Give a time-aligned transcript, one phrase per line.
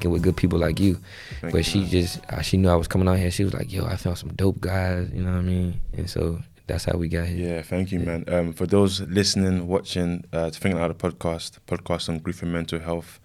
[0.00, 0.98] venues, you know, linking with good people like you.
[1.40, 1.88] Thank but she man.
[1.90, 3.30] just, uh, she knew I was coming out here.
[3.30, 5.80] She was like, "Yo, I found some dope guys," you know what I mean?
[5.96, 7.54] And so that's how we got here.
[7.56, 8.24] Yeah, thank you, man.
[8.28, 12.52] Um, for those listening, watching, uh, to Thinking Out the podcast, podcast on grief and
[12.52, 13.20] mental health,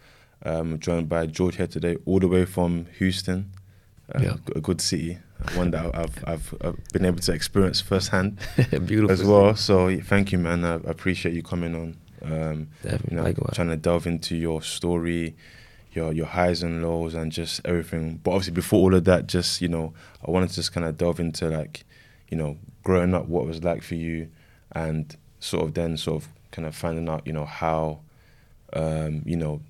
[0.46, 3.52] um, joined by George here today, all the way from Houston,
[4.14, 4.36] uh, Yeah.
[4.56, 5.18] a good city,
[5.56, 8.38] one that I've, I've, I've been able to experience firsthand
[8.86, 9.56] Beautiful as well.
[9.56, 10.64] So thank you, man.
[10.66, 11.98] I I appreciate you coming on.
[12.24, 13.56] Um, Definitely, you know, likewise.
[13.56, 15.36] trying to delve into your story,
[15.94, 18.20] your your highs and lows, and just everything.
[18.24, 19.94] But obviously, before all of that, just you know,
[20.26, 21.84] I wanted to just kind of delve into like,
[22.30, 24.30] you know, growing up, what it was like for you,
[24.72, 28.00] and sort of then sort of kind of finding out, you know, how,
[28.74, 29.62] um, you know,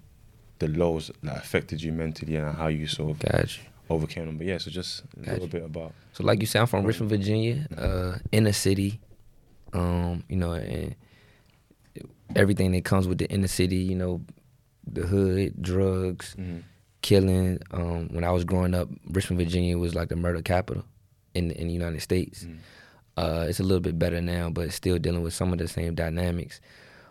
[0.59, 3.61] the lows that affected you mentally and how you sort of Gotcha.
[3.89, 4.37] overcame them.
[4.37, 5.93] But yeah, so just a little bit about.
[6.13, 8.99] So like you said, I'm from Richmond, Virginia, uh, inner city.
[9.73, 10.95] Um, you know, and
[12.35, 14.21] everything that comes with the inner city, you know,
[14.85, 16.63] the hood, drugs, Mhm.
[17.01, 17.59] killing.
[17.71, 20.83] Um, when I was growing up, Richmond, Virginia was like the murder capital
[21.33, 22.43] in in the United States.
[22.45, 22.57] Mhm.
[23.17, 25.93] Uh, it's a little bit better now, but still dealing with some of the same
[25.95, 26.61] dynamics.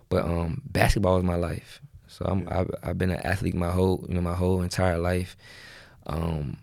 [0.09, 1.81] But um, basketball was my life.
[2.09, 2.61] So I'm, Yeah.
[2.61, 5.37] I've, I've been an athlete my whole you know my whole entire life.
[6.07, 6.57] Um,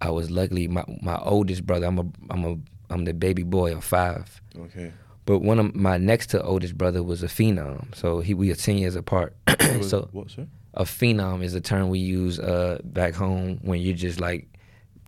[0.00, 1.86] I was luckily my my oldest brother.
[1.86, 2.56] I'm a I'm a
[2.88, 4.40] I'm the baby boy of five.
[4.58, 4.92] Okay.
[5.26, 7.94] But one of my next to oldest brother was a phenom.
[7.94, 9.34] So he we are ten years apart.
[9.82, 10.46] so what, sir?
[10.74, 14.46] a phenom is a term we use uh, back home when you're just like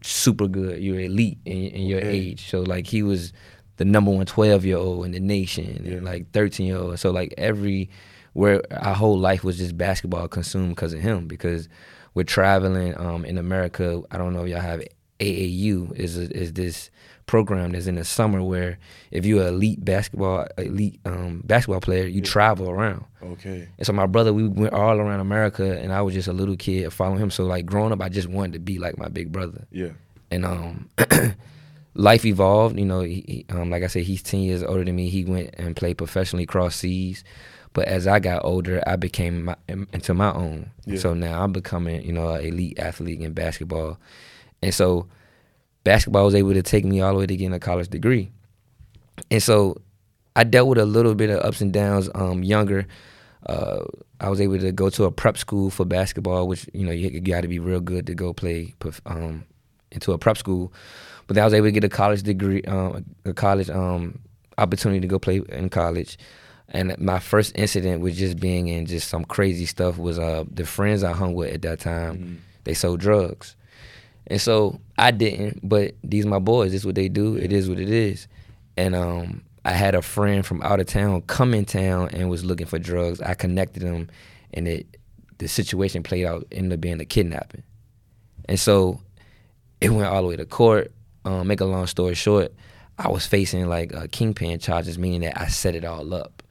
[0.02, 0.82] super good.
[0.82, 2.10] You're elite in, in your Okay.
[2.10, 2.48] age.
[2.50, 3.32] So like he was
[3.76, 5.94] the number one 12 year old in the nation Yeah.
[5.98, 6.98] and like 13 year old.
[6.98, 7.90] So like every
[8.32, 11.68] where our whole life was just basketball consumed because of him because
[12.14, 14.02] we're traveling um, in America.
[14.10, 14.82] I don't know if y'all have
[15.20, 16.90] AAU is a, is this
[17.28, 18.78] program that's in the summer where
[19.12, 23.04] if you're an elite basketball elite um, basketball player, you travel around.
[23.22, 23.68] Okay.
[23.78, 26.56] And so my brother, we went all around America, and I was just a little
[26.56, 27.30] kid following him.
[27.30, 29.66] So like growing up, I just wanted to be like my big brother.
[29.70, 29.90] Yeah.
[30.32, 30.90] And um,
[31.94, 32.76] life evolved.
[32.78, 35.08] You know, he, um, like I said, he's ten years older than me.
[35.08, 37.22] He went and played professionally across seas.
[37.74, 40.70] But as I got older, I became my, into my own.
[40.86, 40.98] Yeah.
[40.98, 43.98] So now I'm becoming, you know, an elite athlete in basketball.
[44.62, 45.06] And so
[45.84, 48.30] basketball was able to take me all the way to getting a college degree.
[49.30, 49.80] And so
[50.36, 52.86] I dealt with a little bit of ups and downs um, younger.
[53.46, 53.84] Uh,
[54.20, 57.08] I was able to go to a prep school for basketball, which you know you,
[57.08, 58.74] you got to be real good to go play
[59.06, 59.44] um,
[59.90, 60.72] into a prep school.
[61.26, 64.18] But then I was able to get a college degree, um, a college um,
[64.56, 66.18] opportunity to go play in college.
[66.70, 70.66] And my first incident was just being in just some crazy stuff was uh, the
[70.66, 72.18] friends I hung with at that time.
[72.18, 72.36] Mm.
[72.64, 73.56] They sold drugs,
[74.28, 75.68] and so I didn't.
[75.68, 76.70] But these my boys.
[76.72, 77.36] This is what they do.
[77.36, 78.28] It is what it is.
[78.76, 82.44] And um, I had a friend from out of town come in town and was
[82.44, 83.20] looking for drugs.
[83.20, 84.08] I connected them,
[84.54, 84.86] and it
[85.38, 87.62] the situation played out ended up being a kidnapping.
[88.48, 89.00] And so
[89.80, 90.92] it went all the way to court.
[91.24, 92.54] Um, make a long story short,
[92.98, 96.42] I was facing like uh, kingpin charges, meaning that I set it all up,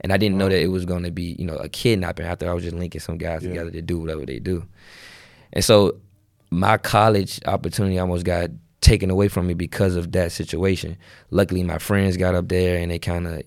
[0.00, 2.26] and I didn't know that it was going to be you know a kidnapping.
[2.26, 3.50] After I was just linking some guys Yeah.
[3.50, 4.66] together to do whatever they do,
[5.52, 5.96] and so
[6.50, 8.50] my college opportunity almost got
[8.80, 10.96] taken away from me because of that situation.
[11.30, 13.42] Luckily, my friends got up there and they kind of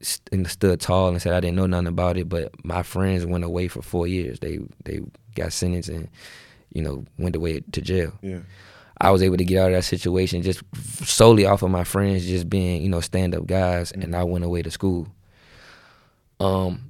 [0.00, 2.28] st- stood tall and said I didn't know nothing about it.
[2.28, 4.40] But my friends went away for four years.
[4.40, 5.00] They they
[5.34, 6.08] got sentenced and
[6.72, 8.12] you know went away to jail.
[8.20, 8.40] Yeah.
[9.02, 10.62] I was able to get out of that situation just
[11.04, 14.44] solely off of my friends just being, you know, stand up guys, and I went
[14.44, 15.08] away to school.
[16.38, 16.89] Um,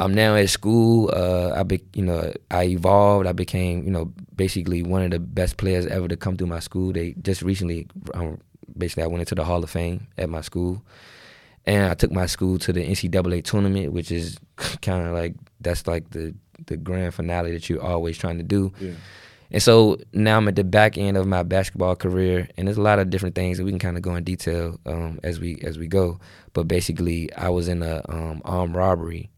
[0.00, 1.10] I'm now at school.
[1.14, 3.26] Uh, I be, you know, I evolved.
[3.26, 6.60] I became, you know, basically one of the best players ever to come through my
[6.60, 6.92] school.
[6.92, 8.40] They just recently, um,
[8.78, 10.82] basically, I went into the Hall of Fame at my school,
[11.66, 14.38] and I took my school to the NCAA tournament, which is
[14.82, 16.34] kind of like that's like the
[16.66, 18.72] the grand finale that you're always trying to do.
[18.80, 18.92] Yeah.
[19.52, 22.82] And so now I'm at the back end of my basketball career, and there's a
[22.82, 25.60] lot of different things that we can kind of go in detail um, as we
[25.62, 26.18] as we go.
[26.54, 29.28] But basically, I was in a um, armed robbery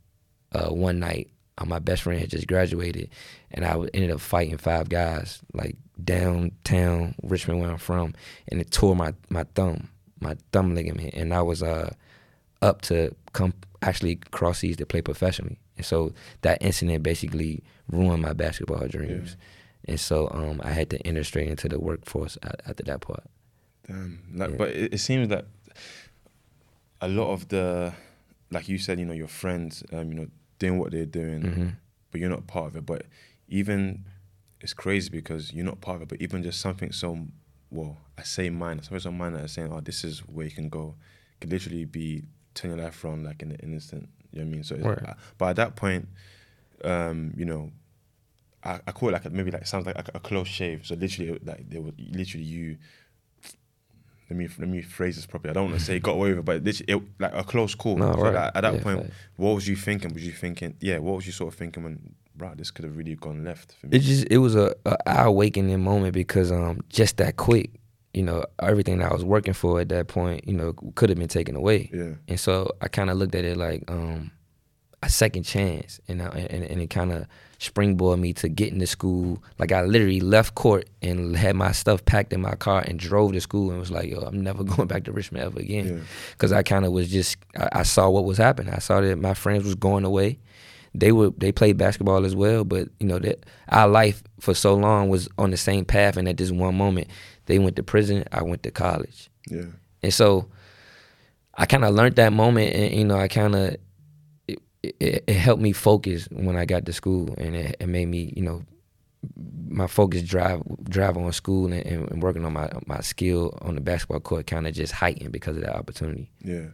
[0.55, 1.29] uh, one night.
[1.59, 3.11] Uh, my best friend had just graduated,
[3.51, 8.15] and I ended up fighting five guys like downtown Richmond, where I'm from,
[8.49, 9.89] and it tore my my thumb,
[10.21, 11.93] my thumb ligament, and I was uh,
[12.63, 13.53] up to come
[13.83, 15.59] actually cross seas to play professionally.
[15.77, 16.13] And so
[16.43, 19.37] that incident basically ruined my basketball dreams.
[19.87, 23.25] And so um, I had to enter straight into the workforce after that part.
[23.89, 24.21] Damn.
[24.33, 24.57] Like, Yeah.
[24.57, 25.47] but it, it seems that
[27.01, 27.93] a lot of the,
[28.51, 30.27] like you said, you know, your friends, um, you know,
[30.63, 31.69] doing what they're doing, hmm
[32.11, 32.85] but you're not part of it.
[32.85, 33.03] But
[33.49, 34.05] even
[34.61, 36.09] it's crazy because you're not part of it.
[36.11, 37.09] But even just something so,
[37.71, 40.69] well, I say minor, something so minor as saying, oh, this is where you can
[40.69, 40.95] go,
[41.41, 42.25] could literally be
[42.55, 44.09] turn your life around like in an instant.
[44.31, 44.65] You know what I mean?
[44.65, 45.17] So, it's, Right.
[45.39, 46.07] but at that point,
[46.85, 47.71] um, you know,
[48.63, 50.85] I, I call it like a, maybe like sounds like a, a close shave.
[50.87, 52.77] So literally, like they were literally you.
[54.31, 55.51] Let me let me phrase this properly.
[55.51, 57.75] I don't want to say got away with it, but literally, it, like a close
[57.75, 57.97] call.
[57.97, 58.35] No, so right.
[58.35, 59.13] like, at that Yeah, point, fact.
[59.37, 60.13] what was you thinking?
[60.15, 60.99] Was you thinking, yeah?
[60.99, 62.57] What was you sort of thinking when, right?
[62.57, 63.97] This could have really gone left for me.
[63.99, 67.71] It just it was a, a eye awakening moment because um just that quick,
[68.15, 71.19] you know, everything that I was working for at that point, you know, could have
[71.19, 71.91] been taken away.
[71.93, 74.31] yeah, And so I kind of looked at it like um,
[75.03, 77.27] a second chance, and I, and, and it kind of
[77.63, 79.43] springboarded me to getting to school.
[79.59, 83.33] Like I literally left court and had my stuff packed in my car and drove
[83.33, 85.87] to school and was like, "Yo, I'm never going back to Richmond ever again,"
[86.33, 88.75] because I kind of was just I, I saw what was happening.
[88.75, 90.39] I saw that my friends was going away.
[90.95, 94.75] They were they played basketball as well, but you know that our life for so
[94.75, 97.07] long was on the same path, and at this one moment,
[97.47, 98.25] they went to prison.
[98.33, 99.31] I went to college.
[99.49, 99.67] yeah,
[100.03, 100.49] And so
[101.55, 103.77] I kind of learned that moment, and you know, I kind of
[104.83, 108.33] it, it, helped me focus when I got to school, and it, it made me,
[108.37, 108.63] you know,
[109.69, 113.81] my focus drive drive on school and, and, working on my my skill on the
[113.81, 116.31] basketball court kind of just heightened because of that opportunity.
[116.41, 116.67] yeah.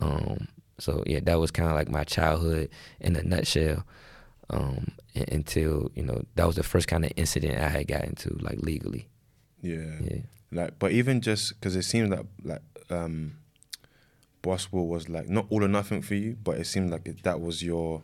[0.00, 0.48] Um,
[0.78, 2.70] so yeah, that was kind of like my childhood
[3.00, 3.84] in a nutshell.
[4.50, 8.10] Um, un- until you know that was the first kind of incident I had gotten
[8.10, 9.08] into like legally.
[9.62, 9.98] Yeah.
[10.00, 10.18] Yeah.
[10.52, 13.38] Like, but even just because it seems like like um,
[14.44, 17.40] basketball was like not all or nothing for you, but it seemed like it, that
[17.40, 18.02] was your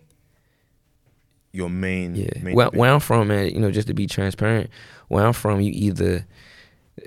[1.52, 2.14] your main.
[2.14, 2.30] Yeah.
[2.42, 4.70] main Where, where I'm from, man, you know, just to be transparent,
[5.08, 6.26] where I'm from, you either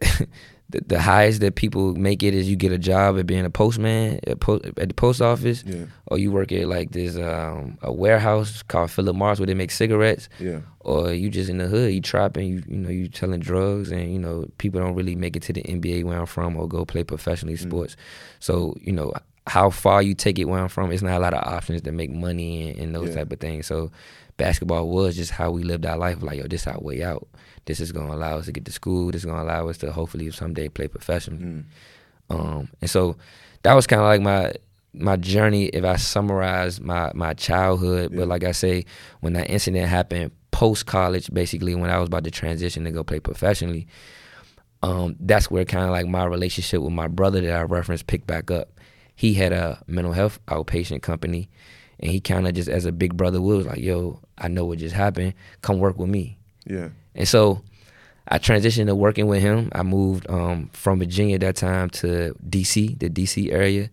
[0.73, 3.49] the, the highest that people make it is you get a job at being a
[3.49, 4.37] postman at,
[4.77, 5.85] at the post office, Yeah.
[6.07, 9.71] or you work at like this um, a warehouse called Philip Morris where they make
[9.71, 10.59] cigarettes, Yeah.
[10.81, 14.11] or you just in the hood, you trapping, you you know, you selling drugs, and
[14.11, 16.83] you know, people don't really make it to the NBA where I'm from or go
[16.85, 17.95] play professionally sports.
[18.39, 19.13] So you know,
[19.47, 21.91] how far you take it where I'm from, it's not a lot of options to
[21.91, 23.15] make money and, and those Yeah.
[23.15, 23.67] type of things.
[23.67, 23.91] So
[24.37, 26.21] basketball was just how we lived our life.
[26.21, 27.27] Like yo, this our way out.
[27.65, 29.11] This is gonna allow us to get to school.
[29.11, 31.43] This is gonna allow us to hopefully someday play professionally.
[31.43, 31.63] Mm.
[32.29, 33.15] Um, and so
[33.63, 34.53] that was kind of like my
[34.93, 35.65] my journey.
[35.65, 38.19] If I summarize my my childhood, Yeah.
[38.19, 38.85] but like I say,
[39.21, 43.03] when that incident happened post college, basically when I was about to transition to go
[43.03, 43.87] play professionally,
[44.81, 48.27] um, that's where kind of like my relationship with my brother that I referenced picked
[48.27, 48.69] back up.
[49.15, 51.49] He had a mental health outpatient company,
[51.99, 54.65] and he kind of just as a big brother would was like, "Yo, I know
[54.65, 55.33] what just happened.
[55.61, 56.89] Come work with me." Yeah.
[57.15, 57.61] And so
[58.27, 59.69] I transitioned to working with him.
[59.73, 63.89] I moved um, from Virginia at that time to DC, the DC area.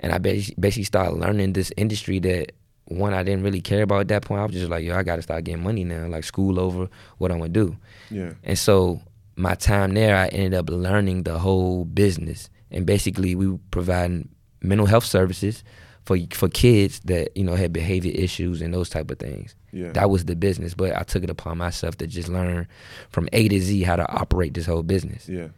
[0.00, 2.52] And I basically started learning this industry that
[2.86, 4.40] one I didn't really care about at that point.
[4.40, 6.06] I was just like, yo, I got to start getting money now.
[6.06, 7.76] Like school over, what I'm gonna do.
[8.10, 8.32] Yeah.
[8.44, 9.00] And so
[9.36, 12.48] my time there, I ended up learning the whole business.
[12.70, 14.28] And basically, we were providing
[14.62, 15.62] mental health services
[16.06, 19.54] for for kids that you know had behavior issues and those type of things.
[19.72, 19.90] Yeah.
[19.90, 22.66] That was the business, but I took it upon myself to just learn
[23.10, 25.28] from A to Z how to operate this whole business.
[25.28, 25.48] yeah.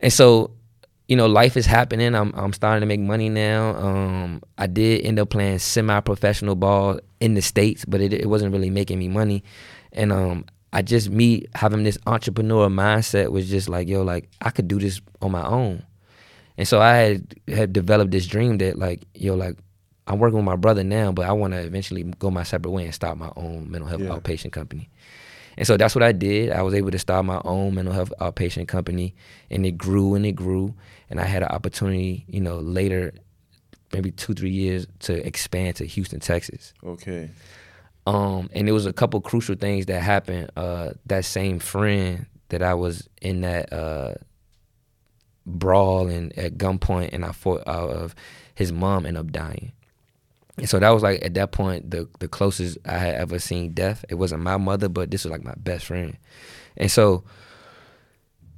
[0.00, 0.50] And so,
[1.08, 2.14] you know, life is happening.
[2.14, 3.76] I'm I'm starting to make money now.
[3.76, 8.52] Um, I did end up playing semi-professional ball in the states, but it it wasn't
[8.52, 9.44] really making me money.
[9.92, 14.50] And um, I just me having this entrepreneur mindset was just like, yo, like I
[14.50, 15.84] could do this on my own.
[16.60, 19.56] And so I had had developed this dream that like, yo, like
[20.06, 22.84] I'm working with my brother now, but I want to eventually go my separate way
[22.84, 24.10] and start my own mental health Yeah.
[24.10, 24.90] outpatient company.
[25.56, 26.52] And so that's what I did.
[26.52, 29.14] I was able to start my own mental health outpatient company,
[29.50, 30.74] and it grew and it grew.
[31.08, 33.14] And I had an opportunity, you know, later,
[33.94, 36.74] maybe two three years, to expand to Houston, Texas.
[36.84, 37.30] Okay.
[38.06, 40.50] Um, and there was a couple crucial things that happened.
[40.56, 44.14] Uh, that same friend that I was in that uh,
[45.46, 48.14] brawl and at gunpoint, and I fought out of
[48.54, 49.72] his mom ended up dying.
[50.58, 53.72] And so that was like at that point the the closest I had ever seen
[53.72, 54.04] death.
[54.08, 56.16] It wasn't my mother, but this was like my best friend.
[56.76, 57.24] And so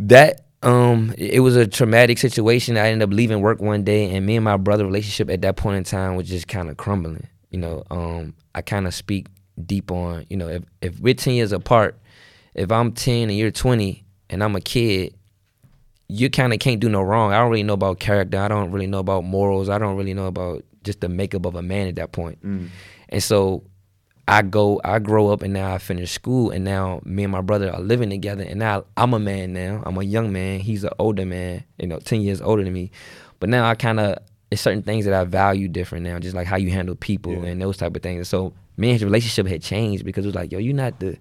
[0.00, 2.76] that um it was a traumatic situation.
[2.76, 5.56] I ended up leaving work one day and me and my brother relationship at that
[5.56, 7.28] point in time was just kind of crumbling.
[7.50, 9.28] You know, um I kind of speak
[9.64, 11.98] deep on, you know, if if we're 10 years apart,
[12.54, 15.14] if I'm 10 and you're 20 and I'm a kid,
[16.12, 17.32] you kind of can't do no wrong.
[17.32, 18.38] I don't really know about character.
[18.38, 19.68] I don't really know about morals.
[19.68, 22.44] I don't really know about just the makeup of a man at that point.
[22.44, 22.68] Mm.
[23.08, 23.64] And so
[24.28, 27.40] I go, I grow up, and now I finish school, and now me and my
[27.40, 29.82] brother are living together, and now I'm a man now.
[29.86, 30.60] I'm a young man.
[30.60, 32.90] He's an older man, you know, ten years older than me.
[33.40, 34.18] But now I kind of
[34.50, 37.44] it's certain things that I value different now, just like how you handle people Yeah.
[37.50, 38.18] and those type of things.
[38.18, 41.00] And so me and his relationship had changed because it was like, yo, you're not
[41.00, 41.16] the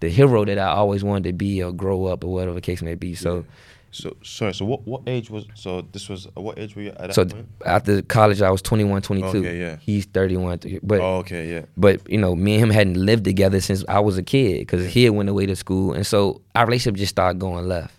[0.00, 2.82] the hero that I always wanted to be or grow up or whatever the case
[2.82, 3.14] may be.
[3.14, 3.44] So
[3.92, 4.54] So sorry.
[4.54, 5.46] So what what age was?
[5.54, 7.46] So this was uh, what age were you at So point?
[7.64, 9.38] after college, I was 21, 22.
[9.38, 9.76] Okay, yeah.
[9.80, 10.60] He's 31.
[10.82, 11.66] But oh, okay, yeah.
[11.76, 14.86] but you know, me and him hadn't lived together since I was a kid because
[14.86, 17.94] he had went away to school, and so our relationship just started going left,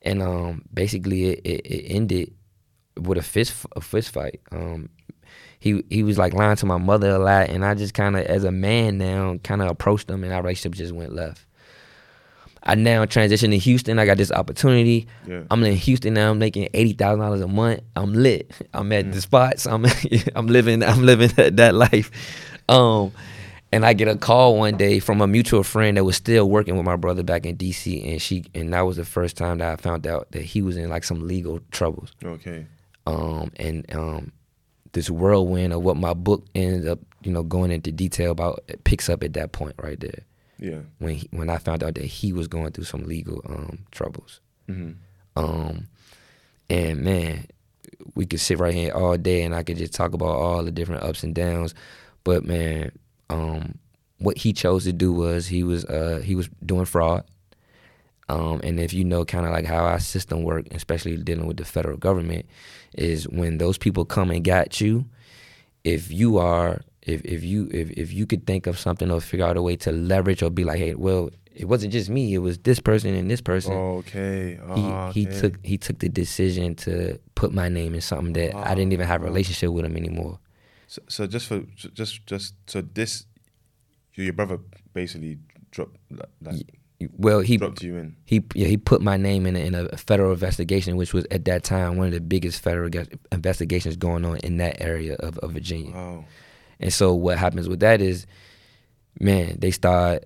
[0.00, 2.34] and um, basically it, it, it ended
[2.98, 4.40] with a fist a fist fight.
[4.50, 4.88] Um,
[5.58, 8.24] he he was like lying to my mother a lot, and I just kind of,
[8.24, 11.44] as a man now, kind of approached him, and our relationship just went left.
[12.64, 13.98] I now transitioned to Houston.
[13.98, 15.06] I got this opportunity.
[15.26, 15.42] Yeah.
[15.50, 16.30] I'm in Houston now.
[16.30, 17.80] I'm making eighty thousand dollars a month.
[17.94, 18.50] I'm lit.
[18.72, 19.66] I'm at the spots.
[19.66, 19.86] I'm
[20.34, 22.10] I'm living I'm living that, that life.
[22.68, 23.12] Um,
[23.70, 26.76] and I get a call one day from a mutual friend that was still working
[26.76, 29.72] with my brother back in DC, and she and that was the first time that
[29.72, 32.12] I found out that he was in like some legal troubles.
[32.24, 32.66] Okay.
[33.06, 34.32] Um, and um,
[34.92, 38.82] this whirlwind of what my book ended up, you know, going into detail about it
[38.84, 40.24] picks up at that point right there
[40.64, 40.80] Yeah.
[40.98, 44.40] when he, when I found out that he was going through some legal um, troubles.
[44.66, 44.92] hmm
[45.36, 45.88] Um,
[46.70, 47.46] and man,
[48.14, 50.70] we could sit right here all day, and I could just talk about all the
[50.70, 51.74] different ups and downs.
[52.24, 52.92] But man,
[53.28, 53.78] um,
[54.18, 57.24] what he chose to do was he was uh, he was doing fraud.
[58.30, 61.58] Um, and if you know kind of like how our system work, especially dealing with
[61.58, 62.46] the federal government,
[62.94, 65.04] is when those people come and got you,
[65.84, 69.46] if you are if if you if, if you could think of something or figure
[69.46, 72.38] out a way to leverage or be like, hey, well, it wasn't just me, it
[72.38, 74.54] was this person and this person Okay.
[74.54, 75.40] he Ah, he okay.
[75.40, 79.06] took he took the decision to put my name in something that I didn't even
[79.06, 80.38] have a relationship with him anymore.
[80.86, 83.26] So, so just for just just so this,
[84.14, 84.58] your brother
[84.92, 85.38] basically
[85.70, 86.66] dropped like, like
[87.18, 88.16] Well, he dropped you in.
[88.24, 91.44] he yeah, he put my name in a, in a federal investigation, which was at
[91.46, 92.90] that time one of the biggest federal
[93.32, 95.92] investigations going on in that area of, of Virginia.
[95.94, 96.24] Wow.
[96.80, 98.26] And so what happens with that is,
[99.20, 100.24] man, they start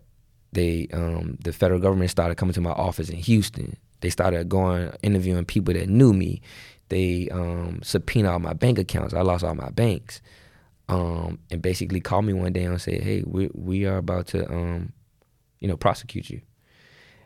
[0.52, 3.76] they um the federal government started coming to my office in Houston.
[4.00, 6.40] They started going interviewing people that knew me.
[6.88, 9.14] They um subpoenaed all my bank accounts.
[9.14, 10.22] I lost all my banks.
[10.88, 14.50] Um and basically called me one day and said, "Hey, we we are about to
[14.50, 14.92] um
[15.60, 16.40] you know prosecute you."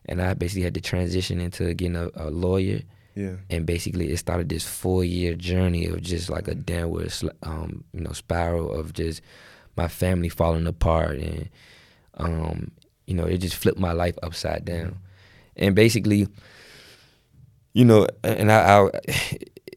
[0.07, 2.81] And I basically had to transition into getting a, a lawyer
[3.15, 3.37] Yeah.
[3.51, 8.01] and basically it started this four year journey of just like a downward um, you
[8.01, 9.21] know spiral of just
[9.77, 11.49] my family falling apart and
[12.17, 12.71] um,
[13.07, 14.99] you know it just flipped my life upside down.
[15.57, 16.29] And basically
[17.75, 18.89] you know and I, I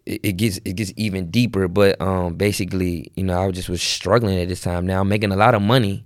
[0.05, 3.81] it it gets it gets even deeper but um basically you know I just was
[3.81, 4.85] struggling at this time.
[4.85, 6.05] Now I'm making a lot of money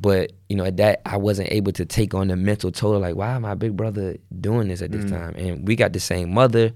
[0.00, 3.16] but you know at that I wasn't able to take on the mental toll like
[3.16, 5.34] why my big brother doing this at this time?
[5.36, 6.72] And we got the same mother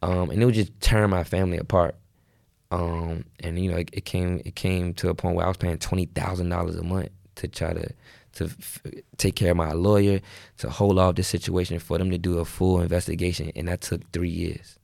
[0.00, 1.94] um and it would just tear my family apart.
[2.70, 5.56] Um and you know it, it came it came to a point where I was
[5.56, 7.88] paying twenty thousand dollars a month to try to
[8.34, 8.80] to f-
[9.18, 10.20] take care of my lawyer
[10.58, 14.10] to hold off the situation for them to do a full investigation and that took
[14.12, 14.78] three years.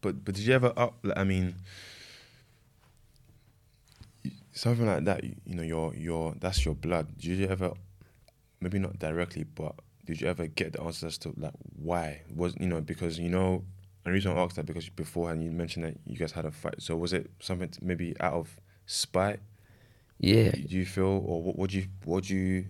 [0.00, 1.04] But but did you ever up?
[1.16, 1.56] I mean,
[4.58, 5.24] something like that.
[5.24, 7.06] You, you know, your your that's your blood.
[7.18, 7.72] Did you ever,
[8.60, 9.74] maybe not directly, but
[10.04, 13.28] did you ever get the answers as to like why was you know because you
[13.28, 13.64] know.
[14.04, 16.80] The reason I asked that because beforehand you mentioned that you guys had a fight.
[16.80, 19.40] So was it something maybe out of spite?
[20.18, 21.58] yeah Do you feel, or what?
[21.58, 22.64] What do you what do you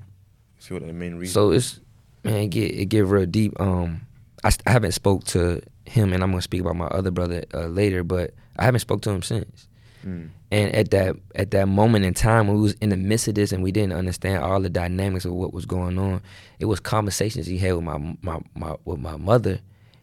[0.58, 1.32] feel the main reason?
[1.32, 1.78] So it's
[2.24, 3.52] man, it get it get real deep.
[3.60, 4.00] Um,
[4.42, 7.44] I, st- I haven't spoke to him, and I'm gonna speak about my other brother
[7.54, 9.68] uh, later, but I haven't spoke to him since.
[10.08, 10.30] Mm.
[10.50, 13.34] And at that at that moment in time when we was in the midst of
[13.34, 16.22] this and we didn't understand all the dynamics of what was going on,
[16.58, 19.60] it was conversations he had with my my, my with my mother,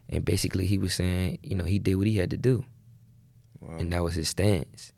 [0.10, 2.64] and basically he was saying, you know, he did what he had to do,
[3.60, 3.78] Wow.
[3.80, 4.94] and that was his stance,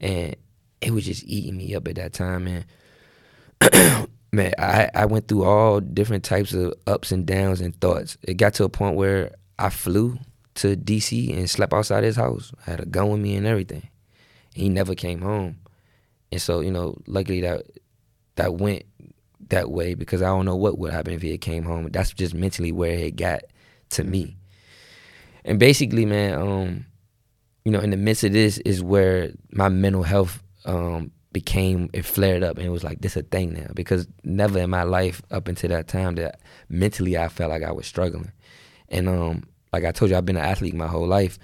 [0.00, 0.36] and
[0.80, 2.64] it was just eating me up at that time, man.
[4.32, 8.16] man, I, I went through all different types of ups and downs and thoughts.
[8.22, 10.18] It got to a point where I flew
[10.56, 12.52] to DC and slept outside his house.
[12.66, 13.88] I had a gun with me and everything.
[14.54, 15.58] He never came home.
[16.32, 17.66] And so, you know, luckily that
[18.36, 18.84] that went
[19.50, 21.88] that way because I don't know what would happen if he had came home.
[21.90, 23.42] That's just mentally where it got
[23.90, 24.36] to me.
[25.44, 26.86] And basically, man, um,
[27.64, 32.04] you know, in the midst of this is where my mental health um, became it
[32.04, 35.20] flared up and it was like this a thing now because never in my life
[35.32, 38.32] up until that time that mentally I felt like I was struggling.
[38.88, 39.42] And um,
[39.72, 41.38] like I told you, I've been an athlete my whole life.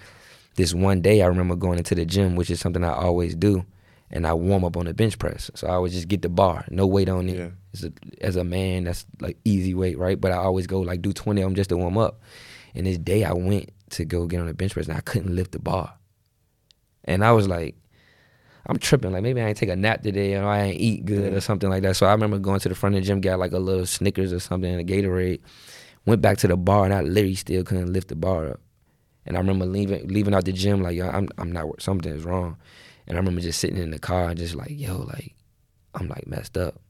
[0.60, 3.64] This one day I remember going into the gym, which is something I always do,
[4.10, 5.50] and I warm up on the bench press.
[5.54, 7.38] So I would just get the bar, no weight on it.
[7.38, 7.48] Yeah.
[7.72, 10.20] It's a, as a man, that's like easy weight, right?
[10.20, 12.20] But I always go like do 20 of them just to warm up.
[12.74, 15.34] And this day I went to go get on the bench press and I couldn't
[15.34, 15.94] lift the bar.
[17.04, 17.74] And I was like,
[18.66, 19.12] I'm tripping.
[19.12, 21.70] Like maybe I ain't take a nap today or I ain't eat good or something
[21.70, 21.96] like that.
[21.96, 24.30] So I remember going to the front of the gym, got like a little Snickers
[24.30, 25.40] or something and a Gatorade.
[26.04, 28.60] Went back to the bar and I literally still couldn't lift the bar up.
[29.26, 32.24] And I remember leaving leaving out the gym like yo, I'm I'm not something is
[32.24, 32.56] wrong.
[33.06, 35.34] And I remember just sitting in the car and just like yo, like
[35.94, 36.80] I'm like messed up.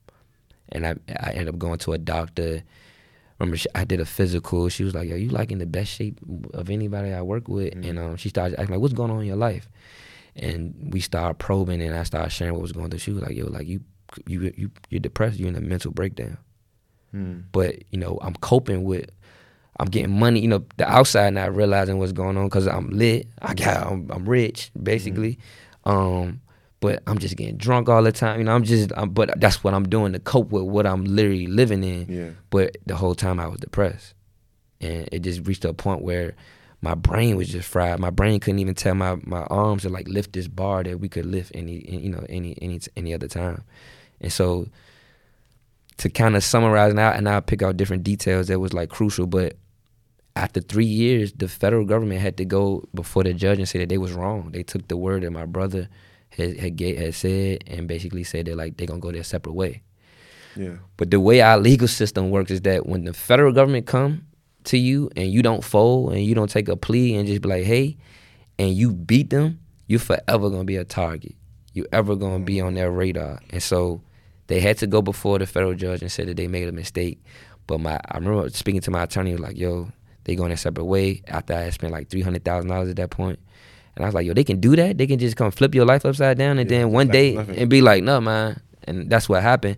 [0.71, 2.63] And I I ended up going to a doctor.
[3.39, 4.69] Remember, she, I did a physical.
[4.69, 6.21] She was like, "Yo, you like in the best shape
[6.53, 7.89] of anybody I work with?" Mm.
[7.89, 9.69] And um, she started asking like, "What's going on in your life?"
[10.37, 12.99] And we started probing, and I started sharing what was going through.
[12.99, 13.81] She was like, "Yo, like you,
[14.27, 15.39] you, you, you're depressed.
[15.39, 16.37] You're in a mental breakdown."
[17.15, 17.45] Mm.
[17.51, 19.11] But you know, I'm coping with.
[19.81, 20.41] I'm getting money.
[20.41, 23.27] You know, the outside not realizing what's going on because I'm lit.
[23.41, 23.87] I got.
[23.87, 25.39] I'm, I'm rich, basically.
[25.85, 26.43] Um,
[26.81, 28.41] but I'm just getting drunk all the time.
[28.41, 28.93] You know, I'm just.
[28.95, 32.07] I'm, but that's what I'm doing to cope with what I'm literally living in.
[32.11, 32.31] Yeah.
[32.51, 34.13] But the whole time I was depressed,
[34.83, 36.35] and it just reached a point where
[36.83, 37.99] my brain was just fried.
[38.01, 41.09] My brain couldn't even tell my, my arms to like lift this bar that we
[41.09, 43.65] could lift any you know any any any other time,
[44.21, 44.69] and so
[45.97, 49.27] to kind of summarize now and I'll pick out different details that was like crucial,
[49.27, 49.57] but
[50.37, 53.89] after three years, the federal government had to go before the judge and say that
[53.89, 54.51] they was wrong.
[54.53, 55.89] They took the word that my brother
[56.31, 59.83] had had, had said and basically said that like they gonna go their separate way.
[60.57, 60.77] Yeah.
[60.97, 64.27] But the way our legal system works is that when the federal government come
[64.65, 67.49] to you and you don't fold and you don't take a plea and just be
[67.49, 67.97] like, hey,
[68.59, 71.35] and you beat them, you're forever gonna be a target.
[71.73, 72.69] You ever gonna be mm-hmm.
[72.69, 73.41] on their radar.
[73.51, 74.03] And so
[74.49, 77.23] they had to go before the federal judge and said that they made a mistake.
[77.67, 79.91] But my I remember speaking to my attorney was like, yo,
[80.25, 82.97] they going a separate way after I had spent like three hundred thousand dollars at
[82.97, 83.39] that point.
[83.97, 84.99] And I was like, yo, they can do that?
[84.99, 87.57] They can just come flip your life upside down and Yeah, then one day nothing.
[87.57, 88.61] and be like, no, man.
[88.85, 89.77] And that's what happened.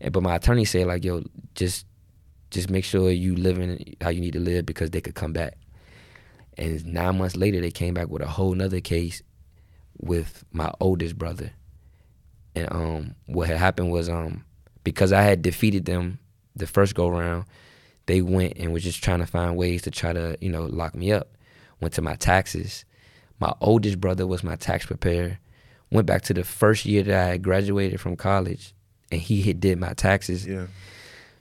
[0.00, 1.22] And but my attorney said like, yo,
[1.54, 1.86] just
[2.50, 5.54] just make sure you living how you need to live because they could come back.
[6.56, 9.22] And nine months later, they came back with a whole nother case
[9.98, 11.50] with my oldest brother.
[12.54, 14.44] And um, what had happened was um,
[14.84, 16.20] because I had defeated them
[16.54, 17.46] the first go round,
[18.06, 20.94] they went and was just trying to find ways to try to you know lock
[20.94, 21.28] me up.
[21.80, 22.84] Went to my taxes.
[23.40, 25.38] My oldest brother was my tax preparer.
[25.90, 28.74] Went back to the first year that I had graduated from college,
[29.10, 30.66] and he had did my taxes Yeah.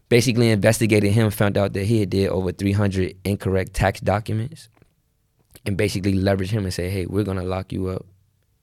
[0.09, 4.69] basically investigated him, found out that he had did over 300 incorrect tax documents,
[5.65, 8.05] and basically leveraged him and said, "Hey, we're gonna lock you up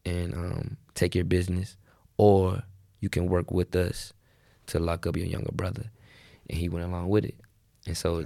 [0.05, 1.77] and um, take your business,
[2.19, 2.63] or
[3.01, 4.13] you can work with us
[4.67, 5.91] to lock up your younger brother."
[6.49, 7.37] And he went along with it.
[7.90, 8.24] And so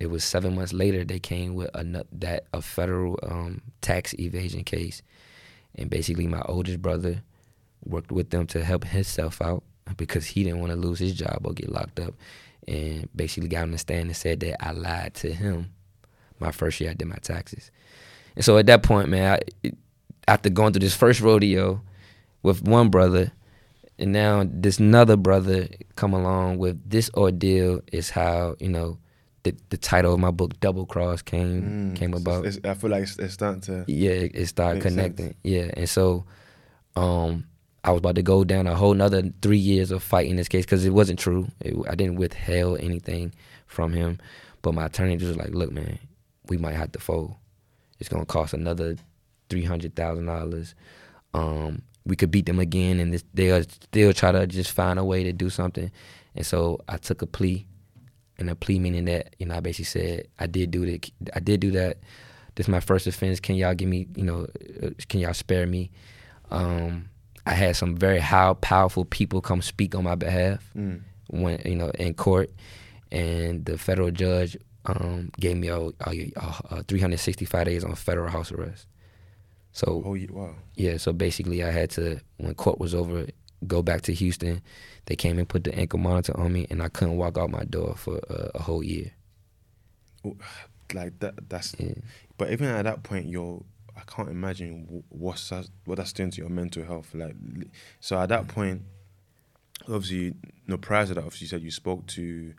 [0.00, 4.64] it was seven months later they came with a that a federal um, tax evasion
[4.64, 5.02] case,
[5.76, 7.22] and basically my oldest brother
[7.84, 9.62] worked with them to help himself out
[9.96, 12.14] because he didn't want to lose his job or get locked up,
[12.66, 15.70] and basically got on the stand and said that I lied to him
[16.40, 17.70] my first year I did my taxes,
[18.34, 19.70] and so at that point, man, I,
[20.26, 21.80] after going through this first rodeo
[22.42, 23.30] with one brother,
[23.96, 28.98] and now this another brother come along with this ordeal is how you know
[29.44, 31.96] the the title of my book Double Cross came Mm.
[31.96, 32.44] came about.
[32.46, 33.84] it's- I feel like it's, it's starting to.
[33.86, 35.26] yeah, it, it started connecting.
[35.26, 35.36] sense.
[35.44, 36.24] Yeah, and so
[36.96, 37.44] um,
[37.84, 40.64] I was about to go down a whole nother three years of fighting this case
[40.64, 41.48] because it wasn't true.
[41.60, 43.34] It, I didn't withheld anything
[43.66, 44.18] from him,
[44.62, 45.98] but my attorney just was like, "Look, man,
[46.48, 47.34] we might have to fold.
[48.00, 48.96] It's gonna cost another
[49.50, 50.74] three hundred thousand dollars.
[51.34, 55.04] Um, we could beat them again, and this, they'll still try to just find a
[55.04, 55.90] way to do something."
[56.36, 57.66] And so I took a plea,
[58.38, 61.10] and a plea meaning that you know I basically said I did do that.
[61.34, 61.98] I did do that.
[62.56, 63.40] This is my first offense.
[63.40, 64.46] Can y'all give me, you know,
[64.82, 65.90] uh, can y'all spare me?
[66.50, 67.08] Um,
[67.46, 71.00] I had some very high, powerful people come speak on my behalf Mm.
[71.30, 72.50] when you know in court,
[73.10, 76.30] and the federal judge um, gave me a, a,
[76.70, 78.86] a 365 days on federal house arrest.
[79.72, 80.54] So Oh, wow.
[80.76, 83.26] yeah, so basically I had to when court was over,
[83.64, 84.62] go back to Houston.
[85.06, 87.64] They came and put the ankle monitor on me, and I couldn't walk out my
[87.64, 89.12] door for a, a whole year.
[90.92, 91.48] Like that.
[91.48, 91.74] That's.
[91.78, 91.94] Yeah.
[92.38, 93.62] But even at that point, you're.
[93.96, 97.14] I can't imagine what's that, what that's doing to your mental health.
[97.14, 97.36] Like,
[98.00, 98.48] so at that mm.
[98.48, 98.82] point,
[99.82, 100.34] obviously,
[100.66, 100.76] no.
[100.78, 102.54] Prior to that, obviously, you said you spoke to.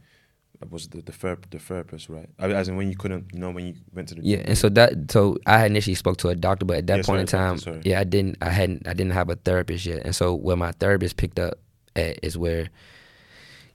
[0.69, 2.29] Was the the, ther- the therapist right?
[2.39, 4.37] I mean, as in when you couldn't, you know, when you went to the Yeah,
[4.45, 7.03] and so that so I had initially spoke to a doctor, but at that Yeah,
[7.03, 7.81] point in time, sorry.
[7.83, 10.71] yeah, I didn't, I hadn't, I didn't have a therapist yet, and so where my
[10.73, 11.55] therapist picked up
[11.95, 12.69] at is where,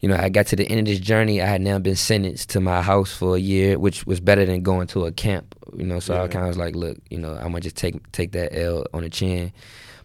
[0.00, 1.40] you know, I got to the end of this journey.
[1.42, 4.62] I had now been sentenced to my house for a year, which was better than
[4.62, 6.00] going to a camp, you know.
[6.00, 8.56] So I kind of was like, look, you know, I'm gonna just take take that
[8.58, 9.52] L on the chin,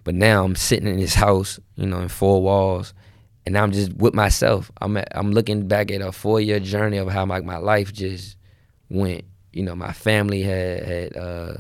[0.04, 2.94] but now I'm sitting in this house, you know, in four walls.
[3.46, 4.72] And I'm just with myself.
[4.82, 7.94] I'm at, I'm looking back at a four year journey of how like my life
[7.94, 8.38] just
[8.90, 9.24] went.
[9.54, 11.54] You know, my family had had uh,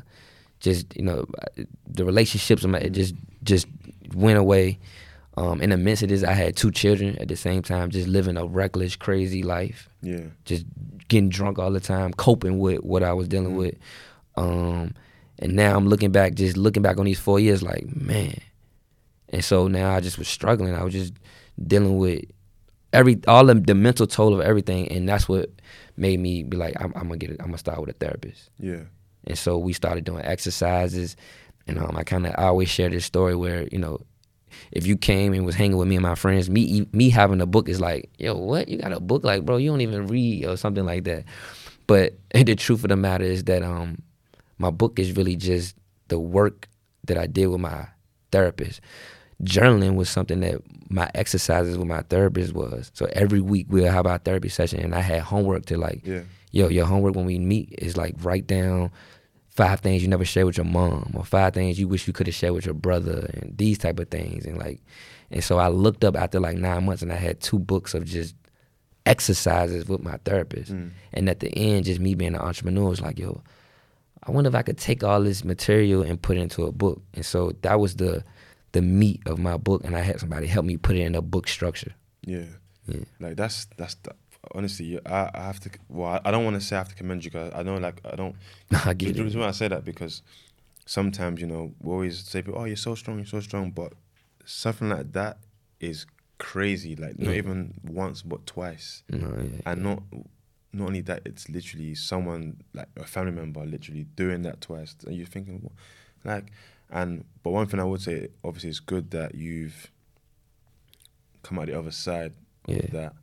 [0.59, 1.25] just you know
[1.87, 3.67] the relationships my- it just just
[4.15, 4.79] went away.
[5.37, 8.07] Um, in the midst of this, I had two children at the same time, just
[8.07, 10.27] living a reckless, crazy life, Yeah.
[10.45, 10.65] just
[11.09, 13.57] getting drunk all the time, coping with what I was dealing Mhm.
[13.57, 13.75] with.
[14.37, 14.93] Um,
[15.39, 18.37] and now I'm looking back, just looking back on these four years, like man.
[19.27, 20.73] And so now I just was struggling.
[20.73, 21.11] I was just
[21.61, 22.25] dealing with
[22.93, 25.49] every all the, the mental toll of everything, and that's what
[25.97, 27.37] made me be like, I'm, I'm gonna get it.
[27.39, 28.49] I'm gonna start with a therapist.
[28.59, 28.83] Yeah.
[29.25, 31.15] And so we started doing exercises,
[31.67, 33.99] and um, I kind of always share this story where you know,
[34.71, 37.45] if you came and was hanging with me and my friends, me me having a
[37.45, 39.23] book is like, yo, what you got a book?
[39.23, 41.25] Like, bro, you don't even read or something like that.
[41.87, 44.01] But the truth of the matter is that um,
[44.57, 45.75] my book is really just
[46.07, 46.67] the work
[47.05, 47.87] that I did with my
[48.31, 48.81] therapist.
[49.43, 52.91] Journaling was something that my exercises with my therapist was.
[52.93, 56.21] So every week we'll have our therapy session, and I had homework to like Yeah.
[56.51, 58.91] yo, your homework when we meet is like write down
[59.49, 62.27] five things you never shared with your mom or five things you wish you could
[62.27, 64.81] have shared with your brother and these type of things and like
[65.31, 68.03] and so I looked up after like nine months and I had two books of
[68.03, 68.35] just
[69.05, 70.71] exercises with my therapist.
[70.73, 70.91] Mm.
[71.13, 73.41] And at the end, just me being an entrepreneur was like, yo,
[74.23, 77.01] I wonder if I could take all this material and put it into a book.
[77.13, 78.23] And so that was the
[78.75, 81.21] the meat of my book and I had somebody help me put it in a
[81.21, 81.93] book structure.
[82.35, 82.45] Yeah.
[82.87, 83.05] Yeah.
[83.19, 84.11] Like that's that's the,
[84.53, 85.69] honestly, I, I have to.
[85.89, 87.99] Well, I, don't want to say I have to commend you because I know, like,
[88.11, 88.35] I don't.
[88.71, 89.43] I The get reason it.
[89.43, 90.21] why I say that because
[90.85, 93.93] sometimes you know we always say, "Oh, you're so strong, you're so strong," but
[94.45, 95.37] something like that
[95.79, 96.05] is
[96.37, 96.95] crazy.
[96.95, 97.37] Like not Yeah.
[97.37, 100.03] even once, but twice, No, yeah, and not
[100.73, 105.15] not only that, it's literally someone like a family member literally doing that twice, and
[105.15, 105.69] you're thinking,
[106.25, 106.51] like,
[106.89, 109.91] and but one thing I would say, obviously, it's good that you've
[111.43, 112.33] come out the other side
[112.67, 112.77] yeah.
[112.77, 113.13] of that,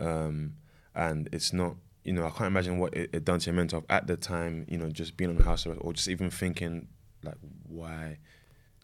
[0.00, 0.54] um,
[0.94, 1.76] and it's not.
[2.04, 4.16] You know, I can't imagine what it, it done to your mental health at the
[4.16, 4.66] time.
[4.68, 6.88] You know, just being on the house arrest or just even thinking
[7.22, 8.18] like, why,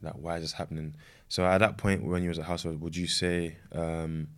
[0.00, 0.94] like, why is this happening?
[1.28, 4.28] So at that point, when you was at house arrest, would you say um,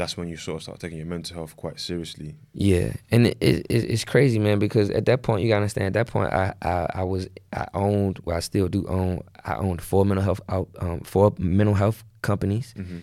[0.00, 2.34] that's when you sort of start taking your mental health quite seriously?
[2.52, 4.58] Yeah, and it, it, it- it's crazy, man.
[4.58, 5.86] Because at that point, you gotta understand.
[5.86, 9.22] At that point, I, I, I was I owned, well, I still do own.
[9.44, 12.98] I owned four mental health out, um, four mental health companies, Mm-hmm.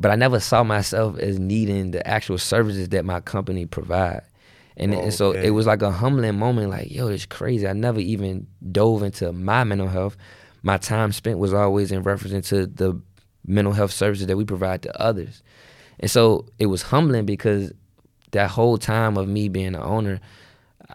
[0.00, 4.22] but I never saw myself as needing the actual services that my company provide.
[4.78, 5.46] And, and so Okay.
[5.46, 6.68] it was like a humbling moment.
[6.70, 7.66] Like, yo, it's crazy.
[7.66, 10.16] I never even dove into my mental health.
[10.62, 13.00] My time spent was always in reference to the
[13.46, 15.42] mental health services that we provide to others.
[16.00, 17.72] And so it was humbling because
[18.32, 20.20] that whole time of me being an owner,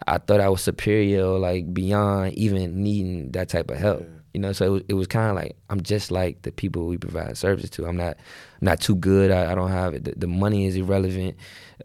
[0.06, 4.00] I thought I was superior like beyond even needing that type of help.
[4.00, 4.06] Yeah.
[4.34, 6.86] You know, so it was, it was kind of like I'm just like the people
[6.86, 7.86] we provide services to.
[7.86, 8.16] I'm not
[8.60, 9.30] I'm not too good.
[9.30, 11.36] I, I don't have the, the money is irrelevant.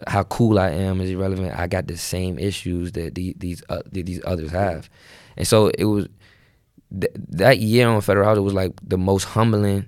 [0.07, 1.59] How cool I am is irrelevant.
[1.59, 4.89] I got the same issues that the, these uh, that these others have,
[5.35, 6.07] and so it was
[6.97, 9.85] th- that year on Federal House was like the most humbling,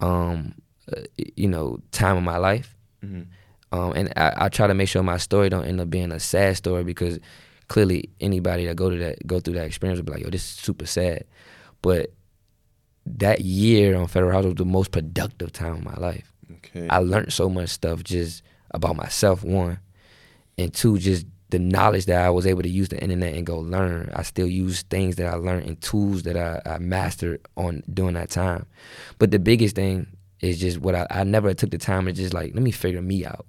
[0.00, 0.54] um,
[0.94, 2.76] uh, you know, time of my life.
[3.04, 3.22] Mm-hmm.
[3.72, 6.20] Um, and I, I try to make sure my story don't end up being a
[6.20, 7.18] sad story because
[7.68, 10.42] clearly anybody that go to that go through that experience will be like, yo, this
[10.42, 11.24] is super sad.
[11.82, 12.12] But
[13.06, 16.32] that year on Federal House was the most productive time of my life.
[16.50, 16.86] Okay.
[16.88, 19.78] I learned so much stuff just about myself, one,
[20.58, 23.58] and two, just the knowledge that I was able to use the internet and go
[23.58, 24.10] learn.
[24.14, 28.14] I still use things that I learned and tools that I, I mastered on during
[28.14, 28.66] that time.
[29.18, 32.34] But the biggest thing is just what I, I never took the time to just
[32.34, 33.46] like let me figure me out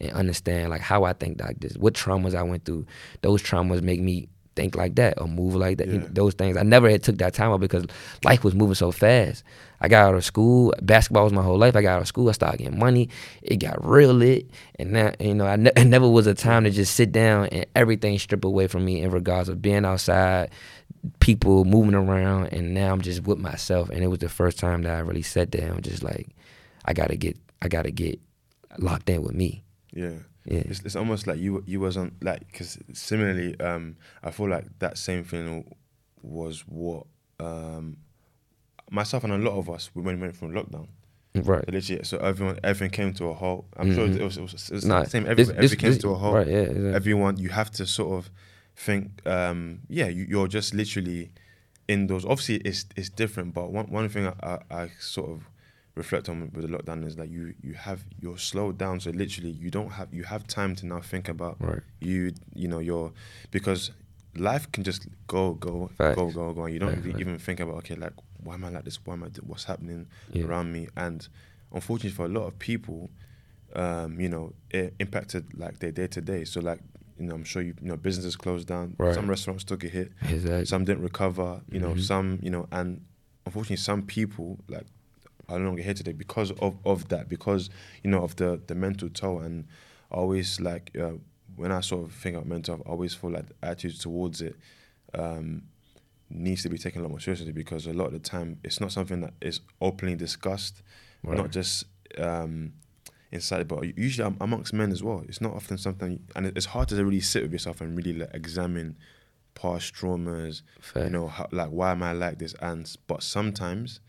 [0.00, 2.86] and understand like how I think like this, what traumas I went through.
[3.22, 5.86] Those traumas make me think like that or move like that.
[5.86, 6.10] You know, Yeah.
[6.12, 7.84] those things I never had took that time out because
[8.24, 9.44] life was moving so fast.
[9.80, 10.74] I got out of school.
[10.82, 11.76] Basketball was my whole life.
[11.76, 12.28] I got out of school.
[12.28, 13.08] I started getting money.
[13.42, 14.50] It got real lit,
[14.80, 17.46] and now you know I ne- it never was a time to just sit down
[17.46, 20.50] and everything strip away from me in regards of being outside,
[21.20, 23.88] people moving around, and now I'm just with myself.
[23.90, 26.28] And it was the first time that I really sat down, just like
[26.84, 28.20] I gotta get, I gotta get
[28.78, 29.64] locked in with me.
[29.92, 30.12] Yeah.
[30.44, 30.60] Yeah.
[30.66, 34.96] It's, it's almost like you you wasn't like because similarly, um, I feel like that
[34.96, 35.74] same thing
[36.22, 37.06] was what
[37.38, 37.98] um,
[38.90, 40.88] myself and a lot of us we when we went from lockdown.
[41.34, 41.64] Right.
[41.66, 43.66] So literally, so everyone everything came to a halt.
[43.76, 44.16] I'm sure Mhm.
[44.20, 45.24] it was, it was, it was Nah, the same.
[45.24, 46.34] this- Everything, this- came this- to a halt.
[46.34, 46.46] Right.
[46.48, 46.54] Yeah.
[46.60, 46.94] exactly.
[46.94, 48.30] Everyone, you have to sort of
[48.78, 49.26] think.
[49.26, 51.30] Um, yeah, you, you're just literally
[51.88, 52.24] indoors.
[52.24, 53.54] Obviously, it's it's different.
[53.54, 55.48] But one one thing I, I, I sort of
[55.94, 59.00] reflect on with the lockdown is that you you have you're slowed down.
[59.00, 61.82] So literally, you don't have you have time to now think about Right.
[62.00, 63.12] you you know your
[63.50, 63.90] because
[64.36, 66.14] life can just go go Facts.
[66.16, 68.12] go go go and you don't Facts, even, even think about okay like
[68.44, 70.44] why am I like this why am I what's happening Yeah.
[70.44, 71.26] around me and
[71.72, 73.10] unfortunately for a lot of people
[73.74, 76.78] um you know it impacted like their day to day so like
[77.18, 79.14] you know I'm sure you you know businesses closed down Right.
[79.14, 80.64] some restaurants took a hit Exactly.
[80.66, 82.00] some didn't recover you know Mhm.
[82.00, 83.04] some you know and
[83.46, 84.86] unfortunately some people like
[85.48, 87.70] are no longer here today because of, of that because
[88.04, 89.66] you know of the the mental toll and
[90.10, 91.12] I always like uh,
[91.56, 94.40] when I sort of think about mental health, I always feel like the attitude towards
[94.42, 94.56] it
[95.14, 95.62] um,
[96.30, 98.80] needs to be taken a lot more seriously because a lot of the time it's
[98.80, 100.82] not something that is openly discussed,
[101.22, 101.36] Right.
[101.36, 101.84] not just
[102.18, 102.72] um,
[103.30, 105.24] inside, but usually am- amongst men as well.
[105.28, 108.30] It's not often something, and it's hard to really sit with yourself and really like
[108.32, 108.96] examine
[109.54, 110.62] past traumas.
[111.04, 112.54] You know, how, like why am I like this?
[112.60, 114.00] And but sometimes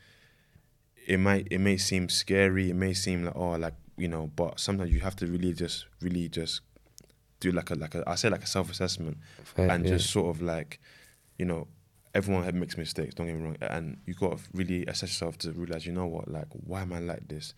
[1.08, 2.70] it might it may seem scary.
[2.70, 5.86] It may seem like oh like you know, but sometimes you have to really just
[6.02, 6.62] really just
[7.40, 9.18] do like a like a I say like a self assessment
[9.58, 9.92] and yeah.
[9.92, 10.80] just sort of like
[11.38, 11.68] you know
[12.14, 15.38] everyone had makes mistakes don't get me wrong and you got to really assess yourself
[15.38, 17.54] to realize you know what like why am i like this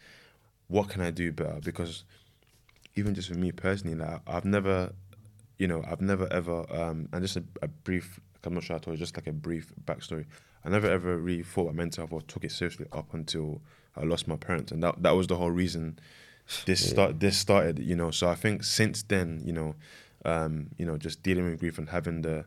[0.71, 1.59] what can i do better?
[1.63, 2.05] Because
[2.95, 4.91] even just for me personally like i've never
[5.57, 8.79] you know i've never ever um and just a, a brief i'm not sure i
[8.79, 10.25] told you just like a brief backstory.
[10.65, 13.61] I never ever really thought about mental health or took it seriously up until
[13.95, 15.99] i lost my parents and that, that was the whole reason
[16.65, 16.89] this Yeah.
[16.89, 18.11] start this started you know.
[18.11, 19.75] So i think since then you know
[20.25, 22.45] um you know just dealing with grief and having the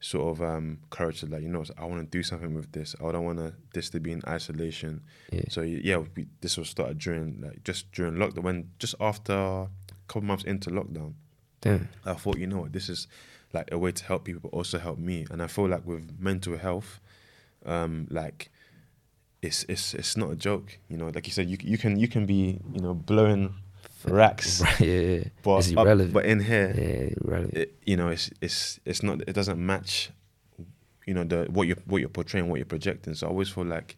[0.00, 2.94] sort of um courage to like you know i want to do something with this
[3.02, 5.00] i don't want to this to be in isolation
[5.32, 5.40] Yeah.
[5.48, 9.68] so yeah we, this was started during like just during lockdown when just after a
[10.06, 11.14] couple months into lockdown
[11.62, 11.88] Damn.
[12.04, 13.08] I thought, you know what, this is
[13.52, 15.26] like a way to help people, but also help me.
[15.30, 17.00] And I feel like with mental health,
[17.64, 18.50] um, like
[19.42, 20.78] it's it's it's not a joke.
[20.88, 23.54] You know, like you said, you you can you can be you know blowing
[24.08, 25.24] racks, Right, yeah, yeah.
[25.42, 27.54] but it's up- but in here, yeah, irrelevant.
[27.54, 30.10] it, you know, it's it's it's not it doesn't match,
[31.06, 33.14] you know, the what you're what you're portraying, what you're projecting.
[33.14, 33.96] So I always feel like.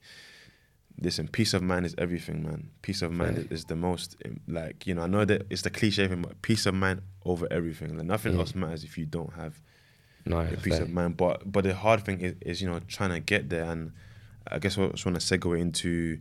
[1.00, 2.70] Listen, peace of mind is everything, man.
[2.82, 3.52] Peace of mind Fact.
[3.52, 4.16] is the most,
[4.48, 5.02] like you know.
[5.02, 7.96] I know that it's the cliche thing, but peace of mind over everything.
[7.96, 8.40] Like nothing Yeah.
[8.40, 9.60] else matters if you don't have
[10.26, 11.16] no, a peace of mind.
[11.16, 13.92] But but the hard thing is, is you know trying to get there, and
[14.50, 16.18] I guess I just want to segue into,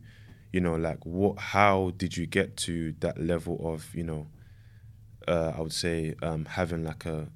[0.54, 4.28] you know, like what how did you get to that level of you know,
[5.28, 7.28] uh, I would say um, having like a,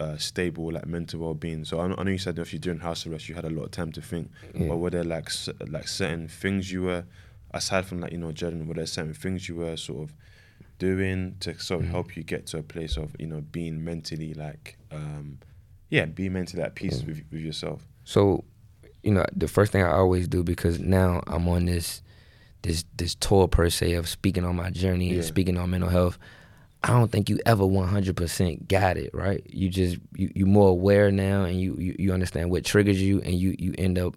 [0.00, 1.64] a stable like mental well being.
[1.64, 3.50] So I know, I know you said if you're doing house arrest, you had a
[3.50, 4.30] lot of time to think.
[4.54, 4.68] Yeah.
[4.68, 5.30] But were there like
[5.68, 7.04] like certain things you were
[7.52, 10.14] aside from like you know journaling, were there certain things you were sort of
[10.78, 11.90] doing to sort of Mhm.
[11.90, 15.38] help you get to a place of you know being mentally like um
[15.90, 17.06] yeah be mentally at peace Yeah.
[17.06, 18.44] with with yourself So,
[19.02, 22.02] you know, the first thing I always do because now I'm on this
[22.62, 25.14] this this tour per se of speaking on my journey Yeah.
[25.16, 26.18] and speaking on mental health.
[26.84, 29.44] I don't think you ever 100% got it right.
[29.50, 33.20] You just you you more aware now, and you, you you understand what triggers you,
[33.22, 34.16] and you you end up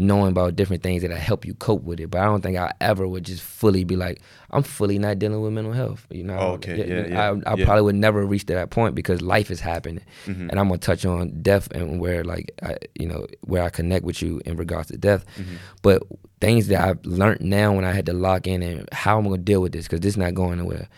[0.00, 2.10] knowing about different things that help you cope with it.
[2.10, 5.40] But I don't think I ever would just fully be like, I'm fully not dealing
[5.40, 6.06] with mental health.
[6.10, 6.76] You know, okay.
[6.78, 7.64] Yeah, yeah, I, I yeah.
[7.64, 10.48] probably would never reach to that point because life is happening Mhm.
[10.50, 14.04] and I'm gonna touch on death and where like I, you know where I connect
[14.04, 15.24] with you in regards to death.
[15.38, 15.56] Mhm.
[15.82, 16.02] But
[16.40, 19.38] things that I've learned now when I had to lock in and how I'm gonna
[19.38, 20.88] deal with this because this is not going nowhere.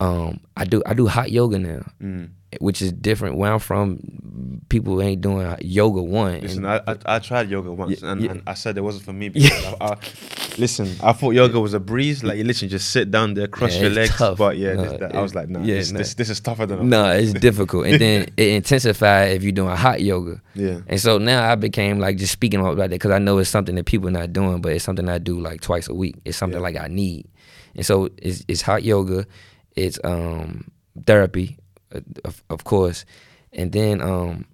[0.00, 2.30] Um, I do I do hot yoga now, Mm.
[2.60, 3.36] Which is different.
[3.36, 3.98] Where I'm from,
[4.68, 6.40] people ain't doing yoga one.
[6.40, 8.30] listen I, I I tried yoga once Yeah, and, yeah.
[8.32, 9.96] and I said it wasn't for me because I, I,
[10.58, 13.74] listen I thought yoga was a breeze like you literally just sit down there cross
[13.74, 14.38] Yeah, your legs tough.
[14.38, 15.98] but yeah No, this, that, I was like nah yeah, this, no.
[15.98, 17.16] this this is tougher than I no, thought.
[17.16, 20.40] it's difficult, and then it intensifies if you're doing hot yoga.
[20.54, 23.50] yeah And so now I became like just speaking about that because I know it's
[23.50, 26.16] something that people are not doing, but it's something I do like twice a week.
[26.24, 27.26] It's something like I need.
[27.74, 29.26] And so it's, it's hot yoga,
[29.76, 30.70] it's um,
[31.06, 31.56] therapy,
[32.24, 33.04] of, of course,
[33.52, 34.44] and then um,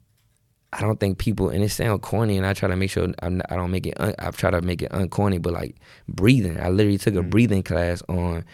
[0.72, 3.40] I don't think people and it sounds corny, and I try to make sure I'm,
[3.48, 3.94] I don't make it.
[4.00, 5.76] Un, I try to make it uncorny, but like
[6.08, 6.58] breathing.
[6.60, 7.30] I literally took a Mm.
[7.30, 8.44] breathing class on,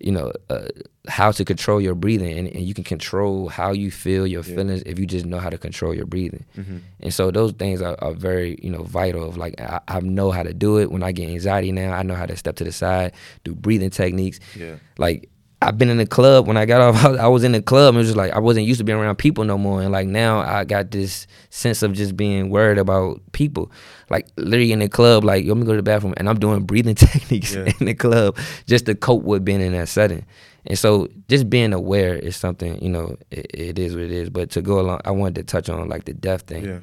[0.00, 0.68] you know, uh,
[1.08, 4.54] how to control your breathing, and, and you can control how you feel your Yeah.
[4.54, 6.44] feelings if you just know how to control your breathing.
[6.54, 9.28] hmm And so those things are, are very, you know, vital.
[9.28, 10.90] Of like I, I know how to do it.
[10.92, 13.12] When I get anxiety now, I know how to step to the side,
[13.44, 14.38] do breathing techniques.
[14.56, 15.28] yeah Like
[15.62, 17.04] I've been in the club when I got off.
[17.04, 18.98] I was in the club and it was just like I wasn't used to being
[18.98, 19.82] around people no more.
[19.82, 23.70] And like now I got this sense of just being worried about people.
[24.08, 26.64] Like literally in the club, like let me go to the bathroom and I'm doing
[26.64, 27.70] breathing techniques Yeah.
[27.78, 30.24] in the club just to cope with being in that setting.
[30.66, 34.30] And so just being aware is something, you know, it, it is what it is.
[34.30, 36.78] But to go along, I wanted to touch on like the death thing yeah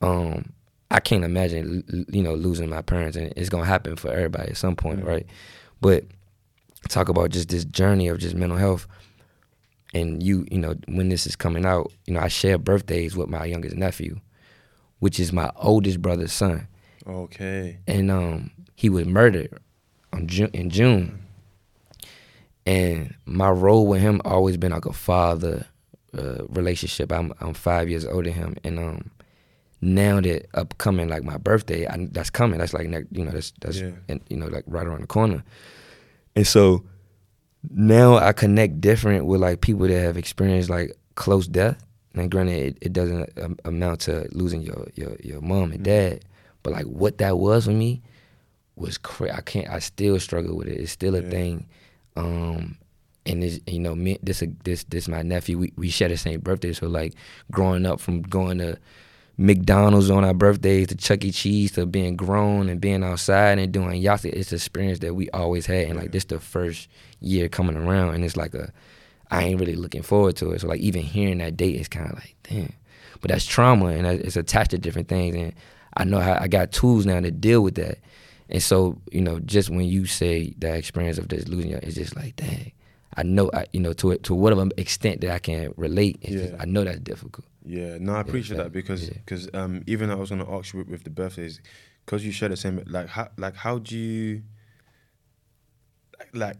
[0.00, 0.52] um
[0.90, 4.56] I can't imagine you know losing my parents and it's gonna happen for everybody at
[4.56, 5.26] some point, right?
[5.80, 6.04] But
[6.88, 8.86] talk about just this journey of just mental health
[9.94, 13.28] and you you know when this is coming out, you know I share birthdays with
[13.28, 14.20] my youngest nephew,
[14.98, 16.68] which is my oldest brother's son,
[17.06, 19.58] okay and um he was murdered
[20.12, 21.20] on June in June,
[22.66, 25.66] and my role with him always been like a father
[26.16, 27.12] uh, relationship.
[27.12, 29.10] I'm I'm five years older than him, and um
[29.80, 32.58] now that upcoming like my birthday, I, that's coming.
[32.58, 33.92] That's like next, you know that's that's Yeah.
[34.08, 35.44] and, you know like right around the corner,
[36.38, 36.84] and so
[37.68, 41.76] now I connect different with like people that have experienced like close death.
[42.14, 46.24] And granted, it, it doesn't um, amount to losing your your your mom and dad,
[46.62, 48.02] but like what that was for me
[48.76, 49.32] was crazy.
[49.32, 49.68] I can't.
[49.68, 50.80] I still struggle with it.
[50.80, 51.30] It's still a Yeah.
[51.30, 51.66] thing.
[52.16, 52.78] Um,
[53.26, 55.58] and this, you know, me, this, this, this, my nephew.
[55.58, 57.14] We we share the same birthday, so like
[57.50, 58.78] growing up from going to
[59.40, 61.30] McDonald's on our birthdays to Chuck E.
[61.30, 64.24] Cheese to being grown and being outside and doing yachts.
[64.24, 66.88] It's an experience that we always had, and like this the first
[67.20, 68.72] year coming around, and it's like a,
[69.30, 70.60] I ain't really looking forward to it.
[70.60, 72.72] So like even hearing that date is kind of like damn,
[73.20, 75.54] but that's trauma and it's attached to different things, and
[75.96, 77.98] I know how I got tools now to deal with that.
[78.48, 81.94] And so you know, just when you say that experience of just losing, your, it's
[81.94, 82.72] just like dang.
[83.16, 86.50] I know, I, you know, to it, to whatever extent that I can relate, it's
[86.50, 87.46] just, I know that's difficult.
[87.68, 89.18] Yeah, no, I appreciate fact, that because yeah.
[89.18, 91.60] because um, even I was gonna ask you with, with the birthdays,
[92.04, 92.82] because you share the same.
[92.86, 94.42] Like how like how do you
[96.18, 96.56] like, like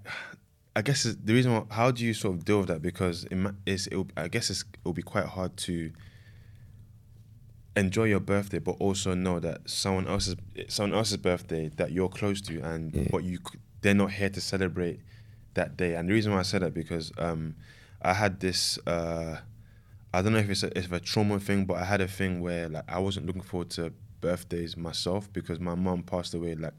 [0.77, 3.55] I guess the reason why, how do you sort of deal with that because it,
[3.67, 5.91] it'll, I guess it's, it'll be quite hard to
[7.75, 10.37] enjoy your birthday, but also know that someone else's
[10.69, 13.09] someone else's birthday that you're close to and Yeah.
[13.11, 13.39] but you
[13.81, 15.01] they're not here to celebrate
[15.55, 15.95] that day.
[15.95, 17.55] And the reason why I said that because um,
[18.03, 18.79] I had this.
[18.87, 19.39] Uh,
[20.13, 22.41] I don't know if it's a, if a trauma thing, but I had a thing
[22.41, 26.73] where like I wasn't looking forward to birthdays myself because my mom passed away like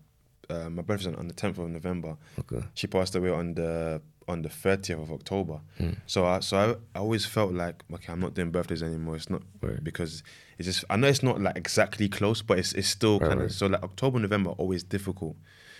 [0.49, 2.17] uh, my birthday's on, on the 10th of November.
[2.39, 2.65] Okay.
[2.73, 5.59] She passed away on the on the 30th of October.
[5.79, 5.97] Mm.
[6.05, 9.15] So I so I, I always felt like okay, I'm not doing birthdays anymore.
[9.15, 9.83] It's not Right.
[9.83, 10.23] because
[10.57, 13.39] it's just I know it's not like exactly close, but it's it's still kind of
[13.41, 13.51] right.
[13.51, 15.35] so like October November always difficult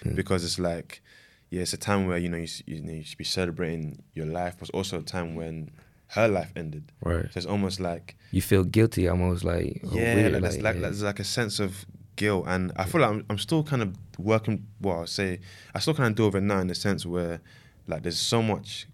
[0.06, 0.16] Mm.
[0.16, 1.02] because it's like
[1.50, 4.28] yeah, it's a time where you know you, you, know, you should be celebrating your
[4.28, 5.72] life, but it's also a time when
[6.10, 6.92] her life ended.
[7.04, 7.26] Right.
[7.32, 10.76] So it's almost like You feel guilty, almost like oh, yeah, weird, like, there's like
[10.76, 10.82] yeah.
[10.82, 13.96] there's like a sense of guilt, and I feel like I'm, I'm still kind of
[14.18, 14.66] working.
[14.82, 15.40] Well, I'll say
[15.74, 17.42] I still kind of deal with it now in the sense where
[17.88, 18.88] like there's so much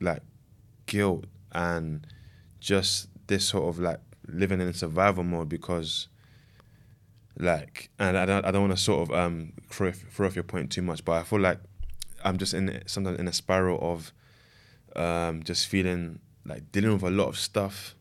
[0.00, 0.22] like
[0.86, 2.06] guilt and
[2.60, 6.08] just this sort of like living in survival mode because
[7.38, 10.36] like and I don't I don't want to sort of um throw off, throw off
[10.36, 11.60] your point too much, but I feel like
[12.22, 14.12] I'm just in sometimes in a spiral of
[14.96, 17.94] um just feeling like dealing with a lot of stuff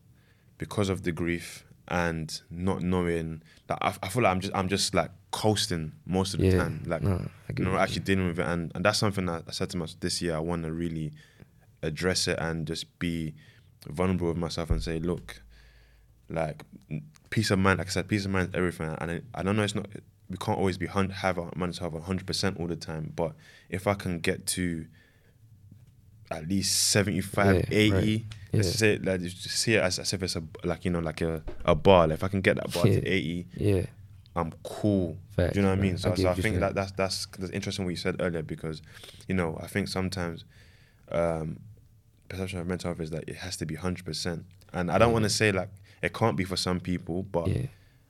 [0.57, 4.67] because of the grief and not knowing that I, I feel like I'm just I'm
[4.67, 6.83] just like coasting most of the Yeah, time.
[6.85, 7.21] Like no,
[7.57, 8.45] you know actually dealing with it.
[8.45, 11.13] And, and that's something that I said to myself this year I want to really
[11.83, 13.35] address it and just be
[13.87, 15.41] vulnerable with myself and say look
[16.29, 16.63] like
[17.29, 18.95] peace of mind like I said peace of mind is everything.
[18.99, 19.87] And I, I don't know it's not
[20.29, 23.13] we can't always be hun- have our manage to have hundred percent all the time
[23.15, 23.33] but
[23.69, 24.87] if I can get to
[26.29, 28.25] at least 75 Yeah, 80 right.
[28.53, 28.73] let's Yeah.
[28.73, 31.41] say like just see it as, as if it's a like you know like a,
[31.65, 32.99] a bar like if I can get that bar Yeah.
[32.99, 33.85] to 80 yeah,
[34.35, 35.17] I'm cool.
[35.35, 35.97] Facts, Do you know what I mean?
[35.97, 38.81] So, I so I think that that's that's that's interesting what you said earlier because,
[39.27, 40.45] you know, I think sometimes
[41.11, 41.59] um,
[42.29, 45.13] perception of mental health is that it has to be hundred percent, and I don't
[45.13, 45.69] want to say like
[46.01, 47.67] it can't be for some people, but yeah.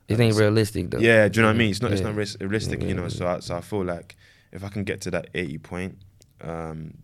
[0.08, 0.98] It ain't realistic though.
[1.00, 1.70] yeah, do you know what I mean?
[1.70, 3.02] It's not it's not realistic, Yeah, you know.
[3.02, 4.16] yeah, So I, so I feel like
[4.52, 5.98] if I can get to that eighty point,
[6.40, 6.94] um,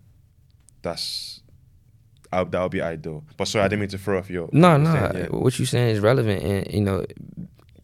[0.84, 1.40] that's
[2.32, 3.24] I, that would be ideal.
[3.36, 4.92] But sorry, I didn't mean to throw off your No, no.
[4.92, 5.36] you're saying, yeah.
[5.38, 7.04] What you saying is relevant, and you know,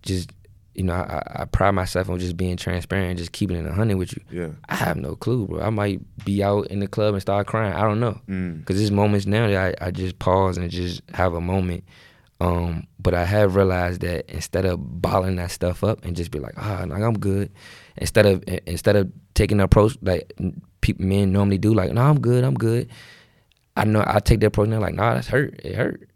[0.02, 0.30] just
[0.74, 3.72] you know, I, I pride myself on just being transparent, and just keeping it a
[3.72, 4.22] hundred with you.
[4.30, 4.48] yeah.
[4.68, 5.60] I have no clue, bro.
[5.60, 7.72] I might be out in the club and start crying.
[7.74, 8.64] I don't know, Mm.
[8.64, 11.84] cause there's moments now that I, I just pause and just have a moment.
[12.40, 16.38] Um, but I have realized that instead of bottling that stuff up and just be
[16.38, 17.52] like, ah, like I'm good,
[17.98, 20.32] instead of instead of taking the approach like
[20.80, 22.88] people men normally do, like, no, I'm good, I'm good.
[23.76, 25.60] I know I take the approach now, like, nah, that's hurt.
[25.64, 26.06] It hurt.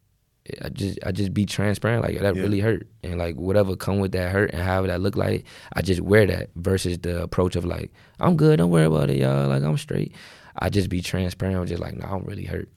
[0.62, 2.43] I just I just be transparent, like that Yeah.
[2.43, 5.81] really hurt, and like whatever come with that hurt and however that look like, I
[5.81, 7.91] just wear that versus the approach of like
[8.21, 10.12] I'm good, don't worry about it, y'all, like I'm straight.
[10.59, 12.69] I just be transparent, I'm just like, nah, I'm really hurt,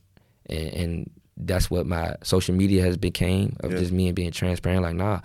[0.46, 3.80] and, and that's what my social media has became of Yeah.
[3.80, 5.20] just me and being transparent, like nah.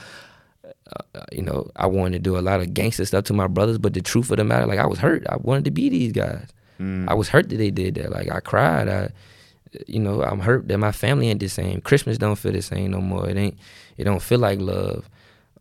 [1.15, 3.79] Uh, you know, I wanted to do a lot of gangster stuff to my brothers,
[3.79, 5.27] but the truth of the matter, like I was hurt.
[5.29, 6.49] I wanted to be these guys.
[6.81, 7.09] Mm.
[7.09, 8.11] I was hurt that they did that.
[8.11, 8.89] Like I cried.
[8.89, 9.11] I,
[9.87, 11.81] you know, I'm hurt that my family ain't the same.
[11.81, 13.29] Christmas don't feel the same no more.
[13.29, 13.59] It ain't.
[13.97, 15.09] It don't feel like love.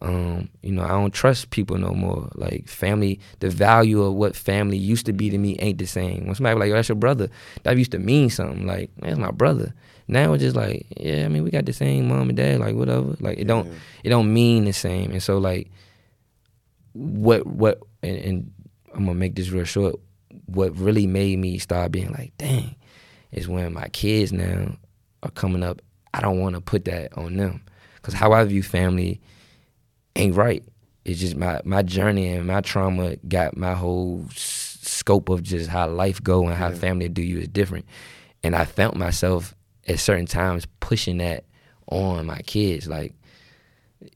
[0.02, 2.30] Um, you know, I don't trust people no more.
[2.34, 6.26] Like family, the value of what family used to be to me ain't the same.
[6.26, 7.30] When somebody like, "Yo, that's your brother,"
[7.64, 8.66] that used to mean something.
[8.66, 9.74] Like, that's my brother.
[10.08, 12.60] Now it's just like, yeah, I mean, we got the same mom and dad.
[12.60, 13.16] Like, whatever.
[13.20, 13.68] Like, it don't.
[13.68, 13.74] Yeah.
[14.06, 15.12] It don't mean the same.
[15.12, 15.72] And so, like,
[16.94, 18.52] what what and, and
[18.94, 19.96] I'm gonna make this real short.
[20.46, 22.76] What really made me start being like, dang,
[23.32, 24.76] is when my kids now
[25.24, 25.82] are coming up.
[26.14, 27.62] I don't want to put that on them
[27.96, 29.22] because how I view family
[30.18, 30.64] ain't right.
[31.06, 35.70] It's just my my journey and my trauma got my whole s- scope of just
[35.70, 36.76] how life go and how Yeah.
[36.76, 37.86] family do you is different.
[38.44, 39.56] And I felt myself
[39.88, 41.46] at certain times pushing that
[41.88, 42.88] on my kids.
[42.88, 43.14] Like,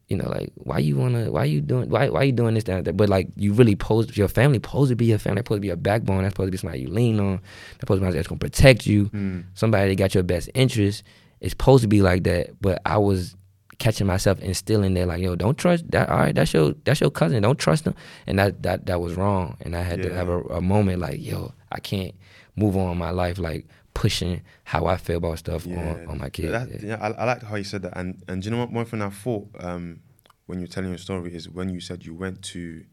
[0.08, 2.86] you know, like why you wanna, why you doing, why why you doing this that,
[2.86, 2.98] that?
[2.98, 5.36] But like you really pose your family supposed to be your family.
[5.36, 6.24] That's supposed to be your backbone.
[6.24, 7.38] That's supposed to be somebody you lean on.
[7.38, 9.10] That's supposed to be somebody that's gonna protect you.
[9.10, 9.46] Mm.
[9.54, 11.04] Somebody that got your best interest.
[11.42, 12.60] It's supposed to be like that.
[12.62, 13.36] But I was
[13.78, 16.10] catching myself instilling there like, yo, don't trust that.
[16.10, 17.44] All right, that's your that's your cousin.
[17.44, 17.96] Don't trust him.
[18.28, 19.58] And that that that was wrong.
[19.62, 22.16] And I had to have a, a moment like, yo, I can't
[22.56, 26.30] move on in my life like pushing how I feel about stuff on, on my
[26.30, 26.52] kids.
[26.52, 26.90] That, Yeah.
[26.90, 27.98] yeah, I, I like how you said that.
[27.98, 28.72] And and do you know what?
[28.72, 30.02] One thing I thought um,
[30.46, 32.84] when you're telling your story is when you said you went to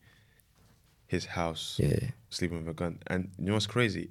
[1.07, 1.99] his house yeah.
[2.31, 2.99] sleeping with a gun.
[3.09, 4.11] And you know what's crazy?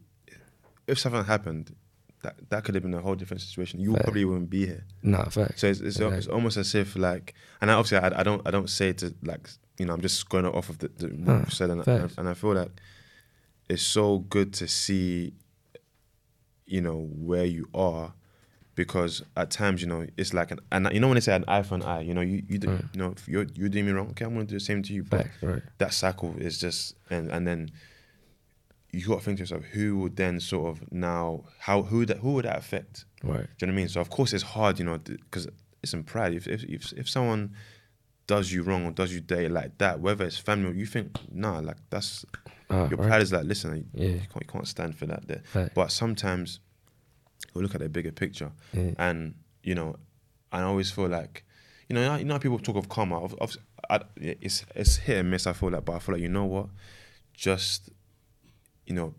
[0.85, 1.75] If something happened,
[2.23, 3.79] that that could have been a whole different situation.
[3.79, 4.03] You Fact.
[4.03, 4.83] probably wouldn't be here.
[5.01, 5.61] Nah, facts.
[5.61, 6.17] So it's it's, Exactly.
[6.19, 8.99] it's almost as if like, and I, obviously I, I don't I don't say it
[8.99, 11.69] to like you know I'm just going off of the, the what Huh, you said
[11.71, 12.15] and, facts.
[12.17, 12.71] and I feel like
[13.69, 15.33] it's so good to see,
[16.71, 16.99] you know
[17.29, 18.13] where you are,
[18.75, 21.45] because at times you know it's like an and you know when they say an
[21.47, 22.93] eye for an eye, you know you you, do, Mm.
[22.93, 24.93] you know if you're you're doing me wrong, okay I'm gonna do the same to
[24.93, 25.61] you, but right.
[25.79, 27.71] that cycle is just and and then
[28.93, 32.17] you got to think to yourself who would then sort of now how who that
[32.17, 33.47] who would that affect Right.
[33.57, 33.87] do you know what I mean?
[33.89, 35.47] So of course it's hard, you know, because
[35.83, 36.33] it's in pride.
[36.33, 37.53] If, if if if someone
[38.27, 41.07] does you wrong or does you dirty like that, whether it's family, or you think
[41.31, 42.25] nah, like that's
[42.73, 43.07] Ah, your right.
[43.07, 44.07] pride is like listen, Yeah.
[44.07, 45.43] you can't you can't stand for that there.
[45.53, 45.71] Right.
[45.73, 46.59] But sometimes
[47.53, 48.91] we look at the bigger picture, Yeah.
[48.97, 49.95] and you know,
[50.51, 51.43] I always feel like,
[51.89, 53.19] you know, you know, how people talk of karma.
[53.21, 53.55] Of, of,
[53.89, 55.45] I, it's it's hit and miss.
[55.47, 56.67] I feel like, but I feel like you know what,
[57.33, 57.89] just
[58.85, 59.13] you know,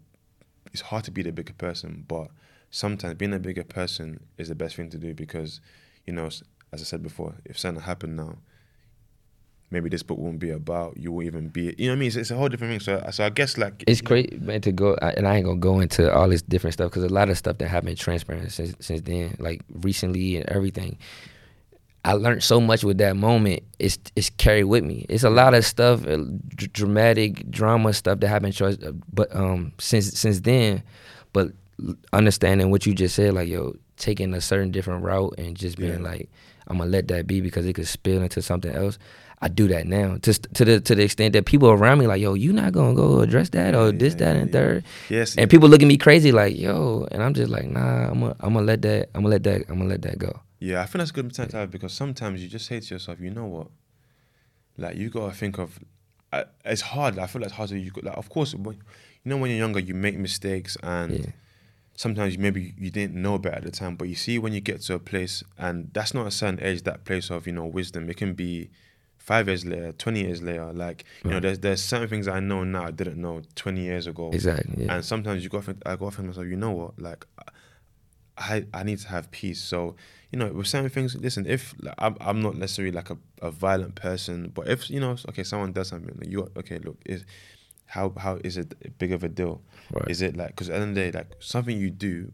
[0.72, 2.28] it's hard to be the bigger person, but
[2.70, 5.60] sometimes being a bigger person is the best thing to do because,
[6.06, 6.42] you know, as
[6.72, 8.38] I said before, if something happened now,
[9.72, 10.96] maybe this book won't be about.
[10.96, 11.74] You won't even be.
[11.78, 12.06] You know what I mean?
[12.08, 12.80] It's, it's a whole different thing.
[12.80, 15.58] So, so I guess like It's crazy, man, to go, I- and I ain't gonna
[15.58, 18.74] go into all this different stuff because a lot of stuff that happened transparent since
[18.80, 20.98] since then, like recently and everything.
[22.04, 23.62] I learned so much with that moment.
[23.78, 25.06] It's it's carried with me.
[25.08, 26.16] It's a lot of stuff, uh,
[26.56, 30.82] dr- dramatic drama stuff that happened, choice, uh, but um since since then,
[31.32, 31.52] but
[32.12, 35.92] understanding what you just said, like yo, taking a certain different route and just being
[36.02, 36.10] Yeah.
[36.10, 36.28] like,
[36.66, 38.98] I'm gonna let that be because it could spill into something else.
[39.42, 42.20] I do that now, just to the to the extent that people around me like,
[42.22, 44.52] yo, you not gonna go address that or Yeah, this, that, and yeah.
[44.52, 44.84] third.
[45.10, 48.20] yes, And people look at me crazy like, yo, and I'm just like, nah, I'm
[48.20, 50.40] gonna I'm gonna let that I'm gonna let that I'm gonna let that go.
[50.60, 52.94] Yeah, I think that's a good mentality to have because sometimes you just say to
[52.94, 53.66] yourself, you know what,
[54.78, 55.78] like you gotta think of.
[56.32, 57.18] I, it's hard.
[57.18, 57.90] I feel like it's hard to you.
[58.02, 58.80] Like, of course, when, you
[59.24, 61.32] know when you're younger, you make mistakes, and
[61.94, 63.96] sometimes maybe you didn't know better at the time.
[63.96, 66.84] But you see, when you get to a place, and that's not a certain age,
[66.84, 68.08] that place of you know wisdom.
[68.08, 68.70] It can be
[69.22, 70.72] five years later, twenty years later.
[70.72, 74.06] Like you know, there's there's certain things I know now I didn't know twenty years
[74.06, 74.30] ago.
[74.32, 74.84] Exactly.
[74.84, 74.96] Yeah.
[74.96, 77.24] And sometimes you got to think, I got to think myself, you know what, like,
[78.36, 79.60] I I need to have peace.
[79.60, 79.96] So
[80.32, 83.50] you know, with certain things, listen, if like, I'm I'm not necessarily like a, a
[83.50, 87.24] violent person, but if you know, okay, someone does something, like, you okay, look, is
[87.86, 89.62] how how is it big of a deal?
[89.92, 90.10] Right.
[90.10, 92.32] Is it like because at the end of the day, like something you do,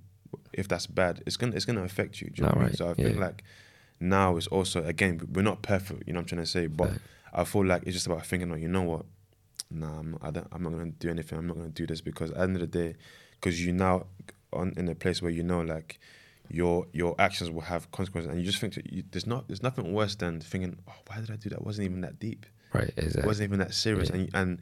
[0.53, 2.31] if that's bad, it's gonna it's gonna affect you.
[2.31, 2.67] Do you what I mean?
[2.69, 3.21] right, So I think yeah.
[3.21, 3.45] like
[4.01, 6.05] now it's also again we're not perfect.
[6.07, 6.99] You know what I'm trying to say, but Right.
[7.33, 9.05] I feel like it's just about thinking like you know what,
[9.71, 11.39] nah, I'm not, I don't, I'm not gonna do anything.
[11.39, 12.97] I'm not gonna do this because at the end of the day,
[13.33, 14.07] because you now
[14.53, 15.99] on in a place where you know like
[16.51, 19.63] your your actions will have consequences, and you just think that you, there's not there's
[19.63, 21.57] nothing worse than thinking, oh, why did I do that?
[21.61, 22.47] It wasn't even that deep.
[22.73, 22.85] right.
[22.89, 23.27] It Exactly.
[23.27, 24.17] wasn't even that serious, Yeah.
[24.17, 24.59] and and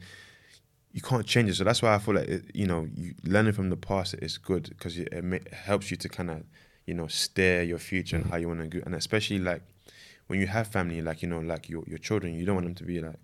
[0.91, 1.55] you can't change it.
[1.55, 4.37] So that's why I feel like it, you know you, learning from the past is
[4.37, 6.43] good because it, it helps you to kind of
[6.87, 8.29] you know steer your future and Mhm.
[8.31, 9.61] how you want to go, and especially like
[10.27, 12.75] when you have family, like you know, like your your children, you don't want them
[12.75, 13.19] to be like,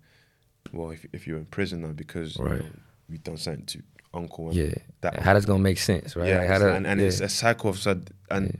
[0.72, 2.52] well, if if you're in prison now because Right.
[2.52, 2.70] you know,
[3.08, 3.78] you've done something to
[4.12, 4.74] uncle and Yeah.
[5.00, 6.28] that How that's gonna make sense, right?
[6.28, 7.06] yeah, Like, and, and yeah.
[7.08, 8.00] it's a cycle of so
[8.30, 8.58] and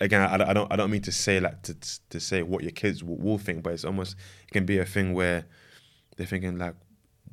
[0.00, 1.74] again, I, I don't I don't mean to say like to
[2.10, 4.16] to say what your kids will, will think, but it's almost
[4.46, 5.44] it can be a thing where
[6.16, 6.74] they're thinking like,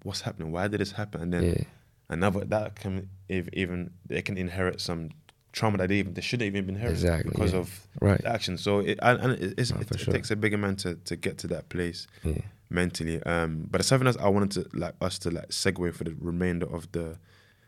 [0.03, 0.51] what's happening?
[0.51, 1.21] Why did this happen?
[1.21, 1.63] And then yeah.
[2.09, 5.09] another that can ev- even they can inherit some
[5.55, 7.59] trauma that they even they shouldn't even inherit Exactly, because yeah.
[7.59, 8.21] of Right.
[8.21, 8.57] the action.
[8.57, 11.37] So it and, and it, it, for it takes a bigger man to to get
[11.43, 12.41] to that place Yeah.
[12.69, 13.17] mentally.
[13.23, 16.15] Um, but it's something else I wanted to like us to like segue for the
[16.19, 17.17] remainder of the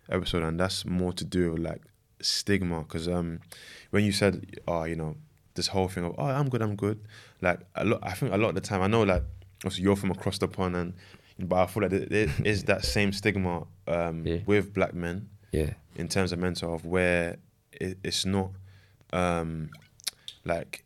[0.09, 1.81] episode, and that's more to do with like
[2.21, 2.79] stigma.
[2.79, 3.39] Because um,
[3.91, 4.33] when you said,
[4.67, 5.15] oh, you know,
[5.55, 6.99] this whole thing of oh, I'm good, I'm good.
[7.41, 9.23] Like a lot, I think a lot of the time, I know like
[9.63, 10.93] obviously you're from across the pond, and
[11.39, 14.39] but I feel like there- there is that same stigma um Yeah.
[14.45, 15.71] with black men Yeah.
[15.95, 17.37] in terms of mental health where
[17.79, 18.51] it, it's not
[19.13, 19.69] um
[20.45, 20.83] like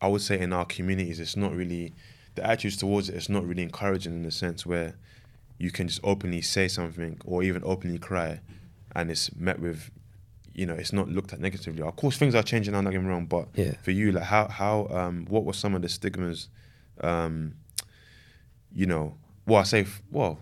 [0.00, 1.92] I would say in our communities it's not really
[2.34, 4.94] the attitudes towards it it's not really encouraging in the sense where
[5.58, 8.40] you can just openly say something or even openly cry
[8.94, 9.90] and it's met with
[10.54, 11.82] you know it's not looked at negatively.
[11.82, 12.74] Of course, things are changing.
[12.74, 13.72] I'm not getting me wrong, but Yeah.
[13.82, 16.48] for you, like how how um what were some of the stigmas,
[17.00, 17.54] um,
[18.74, 20.38] you know, well I say well,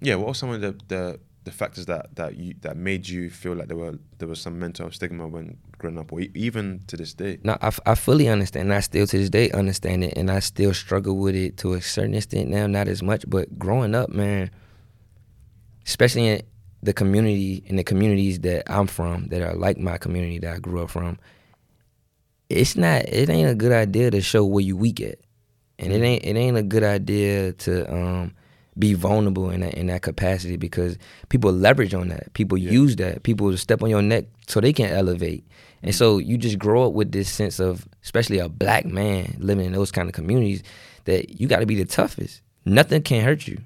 [0.00, 1.18] yeah, what were some of the the
[1.48, 4.58] the factors that that you that made you feel like there were there was some
[4.58, 7.38] mental stigma when growing up, or even to this day?
[7.42, 8.72] No, I, f- I fully understand.
[8.72, 11.80] I still to this day understand it, and I still struggle with it to a
[11.80, 13.24] certain extent now, not as much.
[13.28, 14.50] But growing up, man,
[15.86, 16.42] especially in
[16.82, 20.58] the community, in the communities that I'm from, that are like my community that I
[20.58, 21.18] grew up from,
[22.50, 23.08] it's not.
[23.08, 25.18] It ain't a good idea to show where you weak at,
[25.78, 26.24] and it ain't.
[26.24, 28.34] It ain't a good idea to um,
[28.78, 30.96] be vulnerable in that in that capacity because
[31.28, 32.32] people leverage on that.
[32.34, 32.70] People Yeah.
[32.70, 33.22] use that.
[33.22, 35.44] People step on your neck so they can elevate.
[35.82, 35.98] And mm-hmm.
[35.98, 39.72] so you just grow up with this sense of, especially a black man living in
[39.72, 40.62] those kind of communities,
[41.04, 42.42] that you got to be the toughest.
[42.64, 43.58] Nothing can hurt you.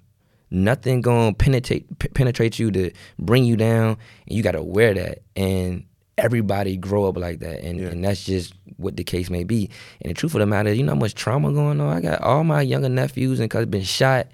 [0.50, 3.96] Nothing gonna penetrate p- penetrate you to bring you down,
[4.26, 5.22] and you got to wear that.
[5.34, 5.84] And
[6.18, 7.88] everybody grow up like that, and, Yeah.
[7.88, 9.70] and that's just what the case may be.
[10.02, 11.96] And the truth of the matter, is, you know how much trauma going on.
[11.96, 14.28] I got all my younger nephews and cuz been shot.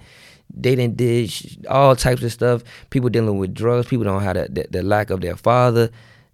[0.55, 2.63] They done did sh- all types of stuff.
[2.91, 3.87] People dealing with drugs.
[3.87, 5.91] People don't have the, the, the lack of their father.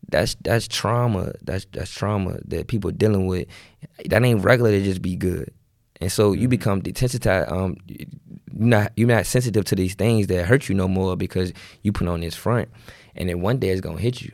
[0.08, 1.32] That's that's trauma.
[1.42, 3.48] That's that's trauma that people dealing with.
[4.06, 5.52] That ain't regular to just be good.
[6.00, 7.50] And so you become desensitized.
[7.50, 8.06] Um, you're
[8.52, 11.52] not you're not sensitive to these things that hurt you no more because
[11.82, 12.68] you put on this front,
[13.16, 14.32] and then one day it's gonna hit you.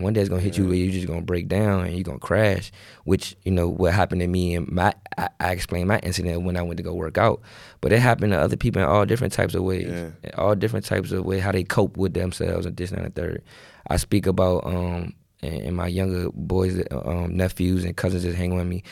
[0.00, 2.18] One day it's gonna hit you where you're just gonna break down and you're gonna
[2.18, 2.72] crash.
[3.04, 6.56] Which you know what happened to me and my I, I explained my incident when
[6.56, 7.40] I went to go work out,
[7.80, 10.10] but it happened to other people in all different types of ways, Yeah.
[10.36, 13.14] all different types of ways how they cope with themselves and this and that and
[13.14, 13.42] the third.
[13.88, 18.54] I speak about um and, and my younger boys, um, nephews and cousins that hang
[18.54, 18.82] with me.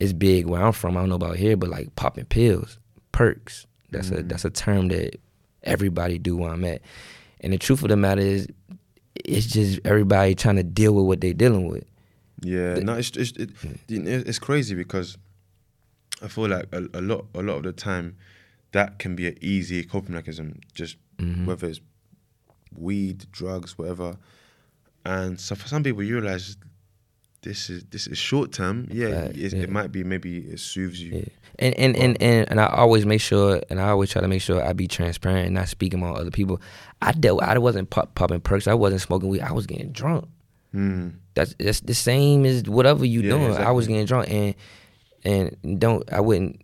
[0.00, 0.96] It's big where I'm from.
[0.96, 2.78] I don't know about here, but like popping pills,
[3.12, 3.66] perks.
[3.90, 5.20] That's a that's a term that
[5.62, 6.80] everybody do where I'm at.
[7.40, 8.46] And the truth of the matter is,
[9.24, 11.84] it's just everybody trying to deal with what they're dealing with.
[12.42, 13.50] Yeah, The- no, it's it's it,
[13.88, 15.16] it- it's crazy because
[16.22, 18.16] I feel like a, a lot a lot of the time
[18.72, 20.60] that can be an easy coping mechanism.
[20.74, 21.44] Just Mhm.
[21.46, 21.80] whether it's
[22.76, 24.16] weed, drugs, whatever.
[25.04, 26.56] And so for some people, you realize
[27.42, 28.88] this is this is short term.
[28.90, 29.62] Yeah, yeah.
[29.62, 31.12] it might be maybe it soothes you.
[31.18, 31.24] Yeah.
[31.58, 34.40] And and, and and and I always make sure, and I always try to make
[34.42, 36.60] sure I be transparent and not speaking on other people.
[37.02, 38.66] I dealt, I wasn't pop, popping perks.
[38.66, 39.42] I wasn't smoking weed.
[39.42, 40.28] I was getting drunk.
[40.74, 41.14] Mm.
[41.34, 43.56] That's that's the same as whatever you Yeah, doing.
[43.56, 44.54] I was getting drunk and
[45.24, 46.60] and don't I wouldn't.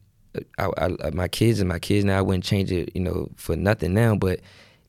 [0.59, 2.18] I, I, my kids and my kids now.
[2.18, 4.14] I wouldn't change it, you know, for nothing now.
[4.14, 4.41] But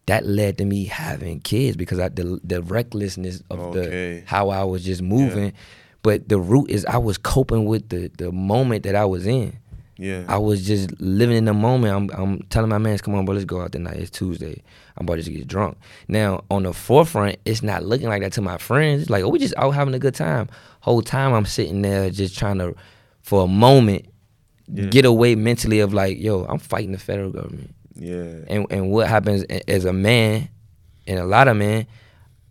[0.05, 4.19] that led to me having kids because I the, the recklessness of Okay.
[4.19, 5.53] the how I was just moving.
[6.01, 9.57] But the root is I was coping with the the moment that I was in.
[9.97, 11.93] Yeah, I was just living in the moment.
[12.13, 13.97] I'm, I'm telling my man, come on, bro, let's go out tonight.
[13.97, 14.63] It's Tuesday.
[14.95, 15.77] I'm about to get drunk.
[16.07, 19.01] Now, on the forefront, it's not looking like that to my friends.
[19.01, 20.47] It's like, oh, we just out having a good time.
[20.79, 22.75] Whole time I'm sitting there just trying to,
[23.21, 24.05] for a moment,
[24.69, 24.85] Yeah.
[24.85, 27.75] get away mentally of like, yo, I'm fighting the federal government.
[27.95, 30.47] yeah, And and what happens as a man,
[31.07, 31.87] and a lot of men,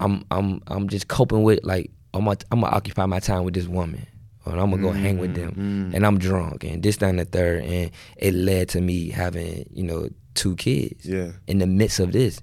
[0.01, 3.55] I'm I'm I'm just coping with like I'm gonna, I'm gonna occupy my time with
[3.55, 4.07] this woman,
[4.47, 5.53] or I'm gonna go hang with them,
[5.91, 5.95] Mm.
[5.95, 9.69] and I'm drunk, and this, that, and the third, and it led to me having
[9.73, 12.41] you know two kids yeah, in the midst of this,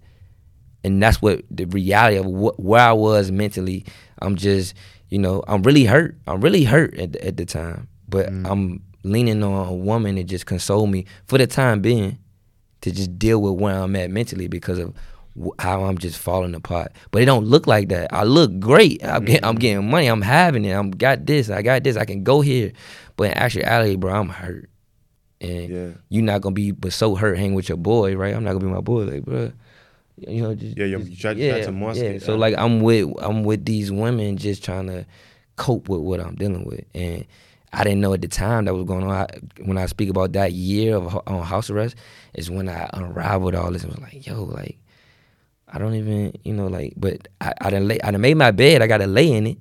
[0.83, 3.85] and that's what the reality of what, where I was mentally.
[4.19, 4.75] I'm just
[5.09, 6.17] you know I'm really hurt.
[6.27, 10.23] I'm really hurt at the, at the time, but I'm leaning on a woman to
[10.23, 12.17] just console me for the time being
[12.81, 14.93] to just deal with where I'm at mentally because of
[15.59, 16.91] how I'm just falling apart.
[17.11, 18.13] But it don't look like that.
[18.13, 19.03] I look great.
[19.03, 20.07] I'm, get, I'm getting money.
[20.07, 20.71] I'm having it.
[20.71, 21.49] I'm got this.
[21.49, 21.97] I got this.
[21.97, 22.71] I can go here.
[23.17, 24.69] But in actuality, bro, I'm hurt.
[25.41, 28.33] And yeah, you not gonna be but so hurt hanging with your boy, right?
[28.33, 29.51] I'm not gonna be my boy, like, bro.
[30.17, 32.39] You know, just, Yeah, just- you tried- you tried to mask it, So yeah.
[32.39, 35.05] like, I'm with I'm with these women just trying to
[35.57, 37.25] cope with what I'm dealing with, and
[37.73, 39.11] I didn't know at the time that was going on.
[39.11, 39.27] I,
[39.65, 41.97] when I speak about that year of on house arrest,
[42.33, 44.77] is when I unraveled all this and was like, yo, like,
[45.67, 48.51] I don't even, you know, like, but I, I done lay, I done made my
[48.51, 48.81] bed.
[48.81, 49.57] I got to lay in it,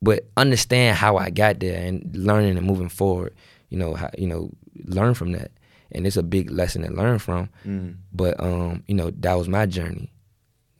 [0.00, 3.34] but understand how I got there and learning and moving forward.
[3.68, 4.50] You know, how, you know,
[4.84, 5.50] learn from that,
[5.90, 7.48] and it's a big lesson to learn from.
[7.66, 7.96] Mm.
[8.12, 10.12] But um, you know, that was my journey.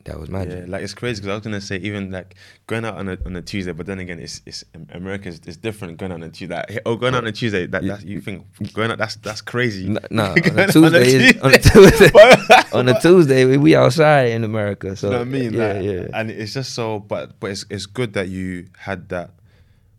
[0.05, 0.65] That was my yeah.
[0.67, 2.35] Like it's crazy because I was gonna say even like
[2.67, 5.57] going out on a on a Tuesday, but then again, it's it's America is it's
[5.57, 6.55] different going out on a Tuesday.
[6.55, 8.45] Like, oh, going out on a Tuesday, that, oh, that you think
[8.75, 9.89] going out that's that's crazy.
[9.89, 12.11] No, no on Going a Tuesday, is, on a Tuesday,
[12.75, 14.95] on a Tuesday, we, we outside in America.
[14.95, 15.53] So you know what I mean?
[15.55, 16.07] yeah, Like, yeah.
[16.13, 19.31] And it's just so, but but it's it's good that you had that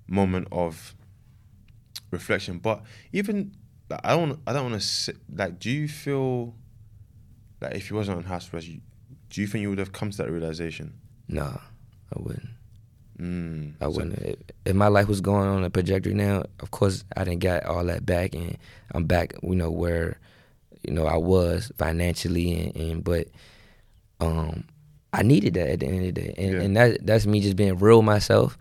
[0.08, 0.94] moment of
[2.12, 2.60] reflection.
[2.60, 3.54] But even
[3.90, 5.58] like, I don't I don't want to like.
[5.58, 6.54] Do you feel
[7.60, 8.82] like if you wasn't on house arrest, you,
[9.36, 10.94] do you think you would have come to that realization?
[11.28, 11.58] Nah,
[12.16, 12.48] I wouldn't.
[13.20, 13.74] Mm.
[13.82, 14.20] I So- wouldn't.
[14.20, 17.66] If, if my life was going on a trajectory now, of course I didn't get
[17.66, 18.58] all that back, and
[18.94, 19.34] I'm back.
[19.44, 20.18] You know where,
[20.84, 23.28] you know I was financially, and, and but,
[24.22, 24.64] um,
[25.12, 26.62] I needed that at the end of the day, and, Yeah.
[26.62, 28.58] and that that's me just being real myself,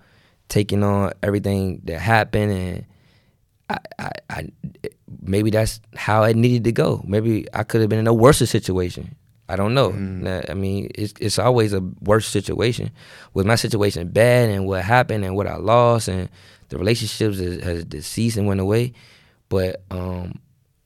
[0.49, 2.85] taking on everything that happened, and
[3.71, 4.49] I, I, I
[5.23, 7.01] maybe that's how it needed to go.
[7.07, 9.15] Maybe I could have been in a worse situation.
[9.49, 9.91] I don't know.
[9.91, 10.51] Mm.
[10.51, 12.91] I mean, it's it's always a worse situation.
[13.35, 16.29] With my situation bad and what happened and what I lost and
[16.71, 18.95] the relationships has, has deceased and went away,
[19.51, 20.41] but um,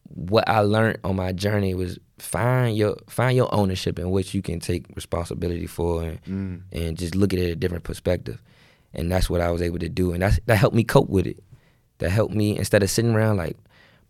[0.09, 4.43] what I learned on my journey was find your find your ownership in which you
[4.43, 6.61] can take responsibility for and Mm.
[6.73, 8.43] and just look at it a different perspective.
[8.93, 11.27] And that's what I was able to do, and that's that helped me cope with
[11.27, 11.43] it.
[11.99, 13.57] That helped me instead of sitting around like,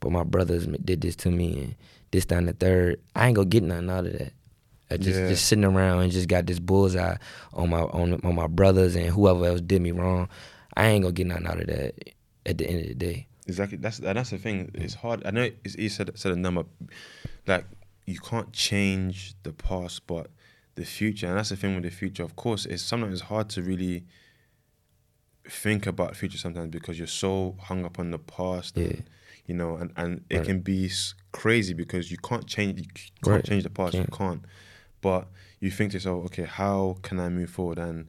[0.00, 1.74] but my brothers did this to me and
[2.12, 3.00] this, down the third.
[3.14, 4.32] I ain't gonna get nothing out of that.
[4.90, 5.28] I just Yeah.
[5.28, 7.16] just sitting around and just got this bullseye
[7.52, 10.28] on my on, on my brothers and whoever else did me wrong.
[10.76, 11.94] I ain't gonna get nothing out of that
[12.46, 13.26] at the end of the day.
[13.46, 13.78] Exactly.
[13.78, 14.70] That's that's the thing.
[14.74, 15.22] It's hard.
[15.26, 16.64] I know it's you said said a number,
[17.46, 17.66] like
[18.06, 20.30] you can't change the past, but
[20.76, 22.22] the future, and that's the thing with the future.
[22.22, 24.04] Of course, it's sometimes it's hard to really
[25.48, 28.76] think about future sometimes because you're so hung up on the past.
[28.76, 28.84] Yeah.
[28.84, 29.10] And,
[29.46, 30.46] you know, and and it Right.
[30.46, 30.90] can be
[31.32, 32.78] crazy because you can't change.
[32.80, 32.84] You
[33.24, 33.44] can't Right.
[33.44, 33.94] change the past.
[33.94, 34.44] You Can't.
[35.00, 35.28] But
[35.60, 37.78] you think to yourself, okay, how can I move forward?
[37.78, 38.08] And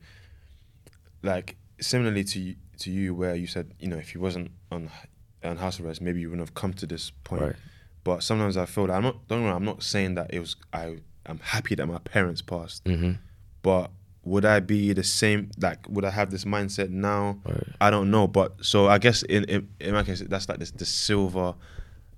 [1.24, 4.90] like similarly to you, to you, where you said, you know, if you wasn't on
[5.44, 7.42] on house arrest, maybe you wouldn't have come to this point.
[7.42, 7.56] Right.
[8.04, 9.28] But sometimes I feel that I'm not.
[9.28, 10.56] Don't wrong, I'm not saying that it was.
[10.74, 13.14] I I'm happy that my parents passed, hmm
[13.62, 13.92] but
[14.24, 15.52] would I be the same?
[15.60, 17.40] Like, would I have this mindset now?
[17.46, 17.64] Right.
[17.82, 18.28] I don't know.
[18.28, 21.56] But so I guess in in, in my case, that's like this the silver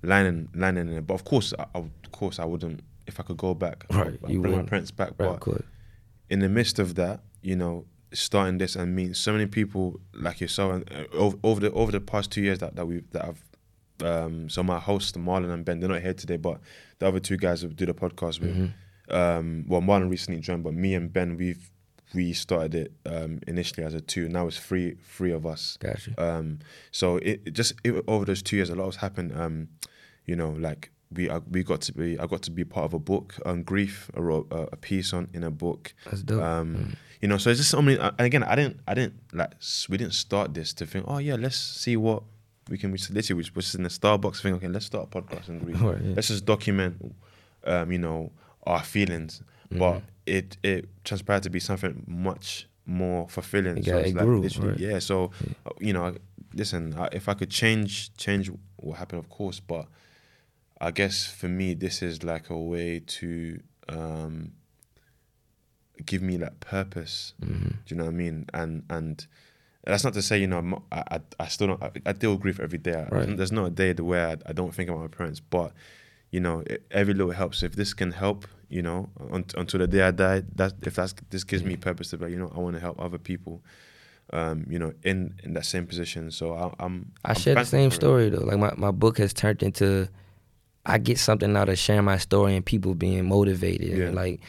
[0.04, 1.08] lining lining in it.
[1.08, 2.82] But of course, I of course, I wouldn't.
[3.12, 5.10] If I could go back, Right, I'd you bring my parents back.
[5.18, 5.62] Right, but cool.
[6.30, 10.42] in the midst of that, you know, starting this and meeting so many people like
[10.42, 13.26] yourself, and uh, over, over the over the past two years that that we've that
[13.26, 13.42] I've.
[14.04, 16.60] Um, so my host Marlon and Ben, they're not here today, but
[16.98, 19.16] the other two guys who do the podcast with, Mm-hmm.
[19.16, 21.70] um, well, Marlon recently joined, but me and Ben, we've
[22.16, 24.28] we started it um, initially as a two.
[24.28, 25.78] Now it's three, three of us.
[25.80, 26.12] Gotcha.
[26.18, 26.60] Um,
[26.92, 29.32] so it, it just it, over those two years, a lot has happened.
[29.40, 29.70] Um,
[30.26, 32.94] you know, like we I, we got to be I got to be part of
[32.94, 34.10] a book on grief.
[34.16, 35.94] I wrote a, a piece on in a book.
[36.06, 36.42] That's dope.
[36.42, 38.00] Um, You know, so it's just many.
[38.00, 39.52] And again, I didn't I didn't like
[39.90, 41.06] we didn't start this to think.
[41.08, 42.24] Oh yeah, let's see what
[42.70, 42.92] we can.
[42.92, 44.54] We literally which was in the Starbucks thing.
[44.56, 45.80] Okay, let's start a podcast on grief.
[45.82, 46.14] Right, yeah.
[46.16, 47.14] Let's just document,
[47.66, 48.32] um, you know,
[48.64, 49.44] our feelings.
[49.70, 49.80] Mm-hmm.
[49.80, 53.78] But it it transpired to be something much more fulfilling.
[53.78, 54.80] It so it like grew, right.
[54.80, 55.00] yeah.
[55.00, 55.32] So
[55.66, 56.16] uh, you know,
[56.56, 59.86] listen, I- if I could change change what happened, of course, but
[60.82, 64.54] I guess for me, this is like a way to um,
[66.06, 67.34] give me that purpose.
[67.42, 67.68] Mm-hmm.
[67.70, 68.46] Do you know what I mean?
[68.54, 69.26] And and
[69.86, 72.42] that's not to say you know not, I, I still don't I, I deal with
[72.42, 72.96] grief every day.
[72.96, 73.38] I- Right.
[73.38, 75.74] There's not a day where I, I don't think about my parents, but
[76.32, 77.62] you know it, every little helps.
[77.64, 81.14] If this can help, you know, un, until the day I die, that if that's
[81.30, 83.62] this gives me purpose to be like, you know I want to help other people.
[84.34, 86.32] Um, you know, in in that same position.
[86.32, 87.12] So I, I'm.
[87.26, 88.46] I I'm share the same story though.
[88.46, 90.08] Like my, my book has turned into
[90.86, 94.06] I get something out of sharing my story and people being motivated Yeah.
[94.06, 94.40] and like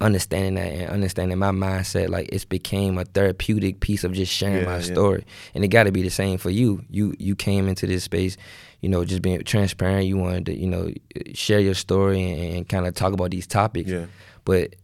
[0.00, 2.08] understanding that and understanding my mindset.
[2.10, 4.82] Like it's became a therapeutic piece of just sharing Yeah, my yeah.
[4.82, 5.24] story.
[5.54, 6.84] And it gotta be the same for you.
[6.90, 8.36] You you came into this space,
[8.80, 10.06] you know, just being transparent.
[10.06, 10.90] You wanted to, you know,
[11.34, 13.90] share your story and, and kind of talk about these topics.
[13.90, 14.06] Yeah.
[14.44, 14.74] But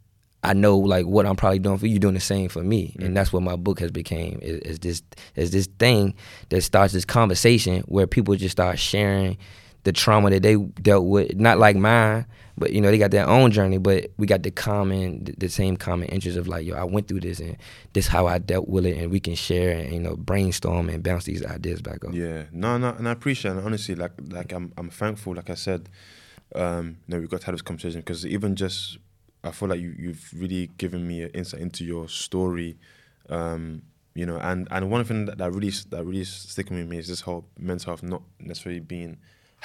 [0.44, 3.06] I know like what I'm probably doing for you, doing the same for me, Mm.
[3.06, 5.02] and that's what my book has became is, is this
[5.36, 6.14] is this thing
[6.48, 9.36] that starts this conversation where people just start sharing
[9.84, 12.26] the trauma that they dealt with, not like mine,
[12.56, 15.76] but you know they got their own journey, but we got the common, the, same
[15.76, 17.56] common interest of like yo, I went through this and
[17.92, 21.02] this how I dealt with it, and we can share and you know brainstorm and
[21.02, 22.14] bounce these ideas back off.
[22.14, 23.64] Yeah, no, no, and I appreciate it.
[23.64, 25.34] Honestly, like, like I'm, I'm thankful.
[25.34, 25.88] Like I said,
[26.54, 28.98] um, you know, we got to have this conversation because even just,
[29.42, 32.76] I feel like you, you've really given me an insight into your story,
[33.28, 33.82] um,
[34.14, 37.08] you know, and and one thing that, that really that really sticking with me is
[37.08, 39.16] this whole mental health not necessarily being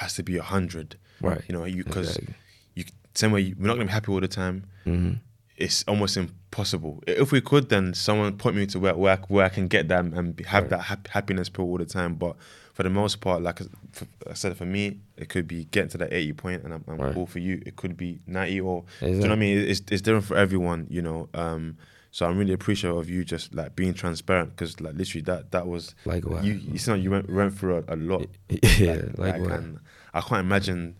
[0.01, 1.41] has to be a hundred, Right.
[1.47, 2.35] You know, you because Exactly.
[2.75, 2.83] you
[3.15, 4.63] same way we're not gonna be happy all the time.
[4.83, 5.13] hmm
[5.57, 7.03] It's almost impossible.
[7.07, 9.87] If we could, then someone point me to where where I, where I can get
[9.89, 10.69] that and be- have Right.
[10.73, 12.13] that hap- happiness pill all the time.
[12.15, 12.35] But
[12.75, 13.59] for the most part, like
[13.91, 16.83] for, I said, for me, it could be getting to that eighty point, and I'm,
[16.87, 17.13] I'm Right.
[17.15, 17.25] cool.
[17.25, 19.57] For you, it could be ninety, or do you know what I mean?
[19.71, 21.27] It's it's different for everyone, you know.
[21.33, 21.77] Um,
[22.17, 25.67] so I'm really appreciative of you just like being transparent because like literally that that
[25.67, 26.43] was Likewise.
[26.43, 26.53] you.
[26.55, 28.25] You like you went went through a, a lot.
[28.49, 29.51] yeah, Like, likewise.
[29.59, 29.79] and
[30.15, 30.95] I can't imagine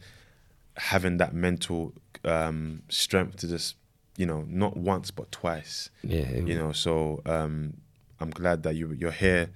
[0.75, 1.91] having that mental
[2.23, 3.77] um, strength to just,
[4.15, 5.89] you know, not once but twice.
[6.03, 7.73] yeah, You know, so um,
[8.19, 9.49] I'm glad that you you're here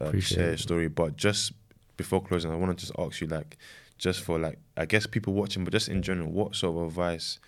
[0.00, 0.86] uh, to share your story.
[0.86, 1.50] But just
[1.96, 3.58] before closing, I want to just ask you, like,
[3.98, 7.40] just for like, I guess people watching, but just in general, what sort of advice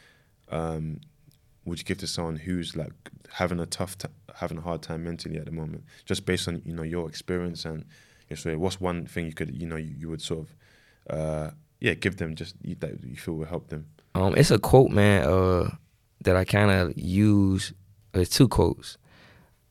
[0.48, 1.02] um,
[1.64, 2.92] would you give to someone who's like
[3.32, 6.62] having a tough, t- having a hard time mentally at the moment, just based on
[6.64, 7.84] you know your experience and
[8.28, 8.56] your story?
[8.56, 11.50] What's one thing you could, you know, you, you would sort of, uh,
[11.80, 13.86] yeah, give them just you, that you feel will help them?
[14.14, 15.70] Um, it's a quote, man, uh,
[16.22, 17.72] that I kind of use.
[18.14, 18.98] It's two quotes.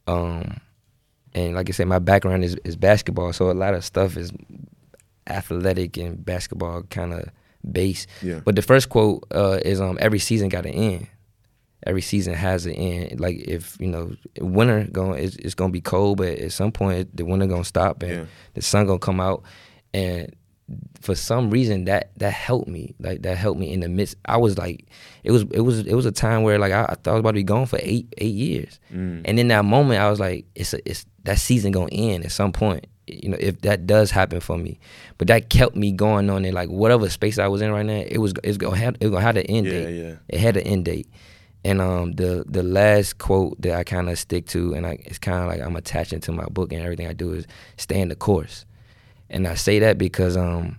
[0.07, 0.59] Um,
[1.33, 4.31] and like I said, my background is, is basketball, so a lot of stuff is
[5.27, 7.29] athletic and basketball kind of
[7.69, 8.07] base.
[8.21, 8.39] Yeah.
[8.43, 11.07] But the first quote uh, is um, every season got an end.
[11.85, 13.19] Every season has an end.
[13.19, 17.15] Like if you know, winter going, it's, it's gonna be cold, but at some point
[17.15, 18.25] the winter gonna stop and Yeah.
[18.53, 19.43] the sun gonna come out.
[19.93, 20.35] And
[21.01, 22.93] for some reason that that helped me.
[22.99, 24.17] Like that helped me in the midst.
[24.25, 24.85] I was like,
[25.23, 27.19] it was it was it was a time where like I, I thought I was
[27.21, 28.79] about to be gone for eight eight years.
[28.93, 29.21] Mm.
[29.25, 32.31] And in that moment, I was like, it's a, it's that season gonna end at
[32.31, 32.85] some point.
[33.07, 34.79] You know, if that does happen for me,
[35.17, 36.53] but that kept me going on it.
[36.53, 39.21] Like whatever space I was in right now, it was it's gonna have it gonna
[39.21, 39.95] have an end Yeah, date.
[39.95, 40.15] yeah.
[40.27, 41.07] It had an end date.
[41.65, 45.19] And um, the the last quote that I kind of stick to, and I, it's
[45.19, 47.45] kind of like I'm attaching to my book and everything I do is
[47.77, 48.65] stay in the course.
[49.29, 50.77] And I say that because um,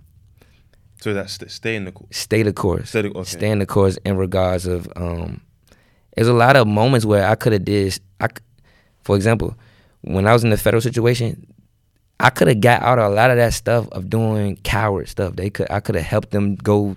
[1.03, 1.93] So that's st- stay in the.
[1.93, 2.89] co- stay the course.
[2.89, 3.25] Stay the- okay.
[3.25, 5.43] Stay in the course in regards of um,
[6.17, 7.99] there's a lot of moments where I could have did.
[8.19, 8.29] I,
[9.05, 9.55] for example,
[10.01, 11.47] when I was in the federal situation,
[12.19, 15.37] I could have got out of a lot of that stuff of doing coward stuff.
[15.37, 16.97] They could I could have helped them go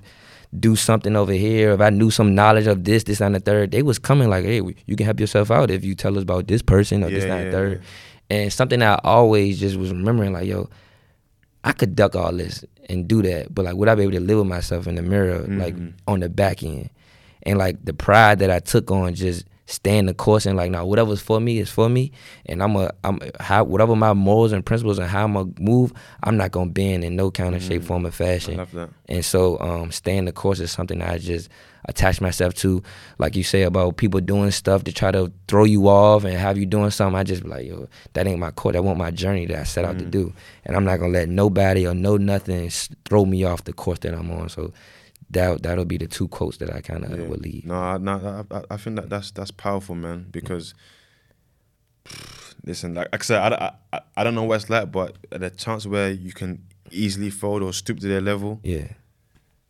[0.59, 1.71] do something over here.
[1.71, 4.45] If I knew some knowledge of this, this, and the third, they was coming like,
[4.45, 7.23] hey, you can help yourself out if you tell us about this person or this,
[7.23, 7.81] Yeah, that, and yeah, third.
[8.29, 10.69] And something I always just was remembering, like, yo,
[11.63, 14.19] I could duck all this and do that, but like, would I be able to
[14.19, 15.93] live with myself in the mirror, like Mhm.
[16.07, 16.89] on the back end?
[17.43, 20.85] And like the pride that I took on just staying the course and like, no,
[20.85, 22.11] whatever's for me is for me,
[22.45, 25.93] and I'm a, I'm how whatever my morals and principles and how I'm gonna move,
[26.23, 27.85] I'm not gonna bend in no kind of shape, Mhm.
[27.85, 28.59] form, or fashion.
[29.07, 31.49] And so, um, staying the course is something I just
[31.85, 32.81] attach myself to.
[33.19, 36.57] Like you say about people doing stuff to try to throw you off and have
[36.57, 37.17] you doing something.
[37.19, 38.73] I just be like, yo, that ain't my course.
[38.73, 40.11] That wasn't my journey that I set out to Mhm.
[40.11, 40.33] do.
[40.65, 42.69] And I'm not gonna let nobody or no nothing
[43.05, 44.47] throw me off the course that I'm on.
[44.49, 44.71] So
[45.33, 47.25] that that'll be the two quotes that I kind of Yeah.
[47.27, 47.65] would leave.
[47.65, 50.27] No, I- no, I, I- I think that that's that's powerful, man.
[50.31, 50.73] Because
[52.65, 55.49] listen, like, like I said, I, I, I don't know what it's like, but the
[55.49, 58.87] chance where you can easily fold or stoop to their level, Yeah,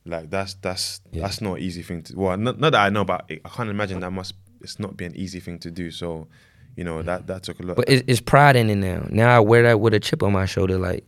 [0.05, 1.23] like that's that's Yeah.
[1.23, 2.17] that's not an easy thing to.
[2.19, 4.33] Well, not, not that I know, but I can't imagine that must.
[4.61, 5.91] It's not be an easy thing to do.
[5.91, 6.27] So,
[6.75, 7.75] you know, that that took a lot.
[7.75, 9.05] but it's, it's pride in it now.
[9.09, 11.05] Now I wear that with a chip on my shoulder, like.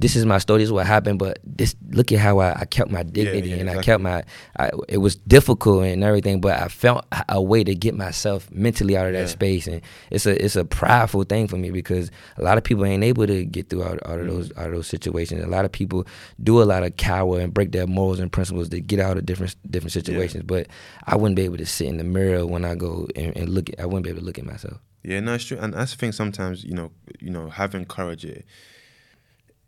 [0.00, 0.58] This is my story.
[0.60, 3.56] This is what happened, but this look at how I, I kept my dignity yeah,
[3.56, 4.22] and I kept my.
[4.56, 8.96] I, it was difficult and everything, but I felt a way to get myself mentally
[8.96, 9.26] out of that Yeah.
[9.26, 9.80] space, and
[10.10, 13.26] it's a it's a prideful thing for me because a lot of people ain't able
[13.26, 14.60] to get through out, out of those Mm-hmm.
[14.60, 15.42] out of those situations.
[15.42, 16.06] A lot of people
[16.40, 19.26] do a lot of cower and break their morals and principles to get out of
[19.26, 20.44] different different situations.
[20.46, 20.68] But
[21.06, 23.68] I wouldn't be able to sit in the mirror when I go and, and look.
[23.70, 24.78] At, I wouldn't be able to look at myself.
[25.02, 26.12] Yeah, no, it's true, and that's the thing.
[26.12, 28.44] Sometimes you know, you know, having courage, it,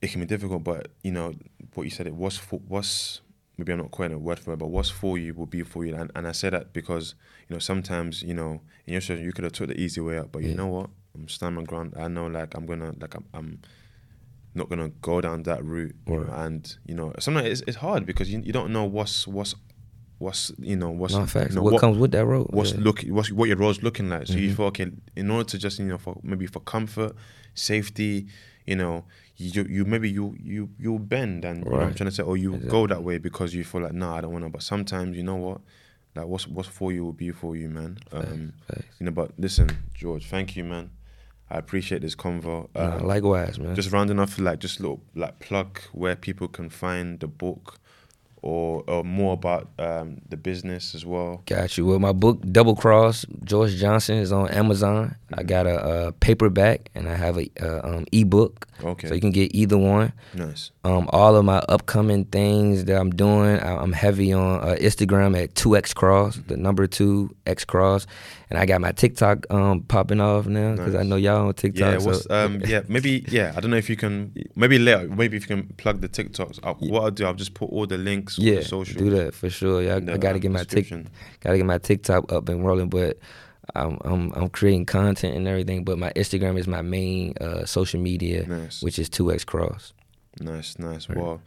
[0.03, 0.65] it can be difficult.
[0.65, 1.35] But you know,
[1.75, 3.21] what you said, it was for what's
[3.57, 5.85] maybe I'm not quite a word for it, but what's for you will be for
[5.85, 5.95] you.
[5.95, 7.15] And, and I say that because
[7.49, 10.19] you know sometimes you know in your situation you could have took the easy way
[10.19, 10.91] out, but you know what?
[11.15, 11.95] I'm standing my ground.
[11.97, 13.25] I know like I'm gonna like I'm.
[13.35, 13.61] I'm
[14.53, 18.05] not gonna go down that route, you know, and you know, sometimes it's, it's hard
[18.05, 19.55] because you, you don't know what's what's
[20.19, 22.49] what's you know what's No you know, what, comes with that road?
[22.51, 22.81] what's yeah.
[22.81, 24.27] look what's what your role's looking like.
[24.27, 24.57] So you Mhm.
[24.57, 27.15] feel okay in order to just you know for maybe for comfort,
[27.55, 28.27] safety,
[28.67, 29.05] you know,
[29.41, 32.37] you you maybe you you you bend and you know I'm trying to say, or
[32.37, 34.51] you go that way because you feel like nah, I don't want to.
[34.51, 35.61] But sometimes you know what,
[36.15, 37.99] like what's what's for you will be for you, man.
[38.13, 38.85] Um, Facts.
[38.99, 40.91] you know, but listen, George, thank you, man.
[41.53, 42.69] I appreciate this convo.
[42.75, 43.75] Nah, Um, likewise, man.
[43.75, 47.79] just rounding off, like just little like plug where people can find the book,
[48.43, 51.43] or or more about um, the business as well.
[51.47, 51.87] Got you.
[51.87, 55.17] Well, my book Double Cross George Johnson is on Amazon.
[55.33, 55.47] I Mhm.
[55.47, 59.31] got a, a paperback and I have a, uh um, ebook, Okay, so you can
[59.31, 60.13] get either one.
[60.35, 60.71] nice.
[60.85, 65.41] Um, all of my upcoming things that I'm doing, I, I'm heavy on uh, Instagram
[65.41, 68.07] at two X Cross, the number two X Cross,
[68.49, 72.01] and I got my TikTok um popping off now because I know y'all on TikTok.
[72.03, 73.53] Yeah, so- um, yeah, maybe, yeah.
[73.57, 76.59] I don't know if you can, maybe later, maybe if you can plug the TikToks.
[76.65, 78.99] I'll, What I'll do, I'll just put all the links, all yeah, social.
[78.99, 79.83] do that for sure.
[79.83, 81.09] Yeah, I, got to um, get my tick, description.
[81.41, 83.19] got to get my TikTok up and rolling, but.
[83.73, 88.01] I'm, I'm I'm creating content and everything, but my Instagram is my main uh, social
[88.01, 89.93] media, Nice, which is two X Cross.
[90.41, 91.09] nice, nice.
[91.09, 91.17] Right.
[91.17, 91.41] Well,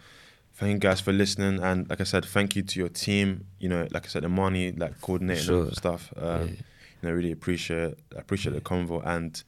[0.54, 3.48] thank you guys for listening, and like I said, thank you to your team.
[3.60, 5.72] You know, like I said, the money, like coordinating Sure.
[5.72, 6.14] stuff.
[6.16, 6.46] Um, Yeah.
[7.02, 9.44] You know, really appreciate, I appreciate the convo, and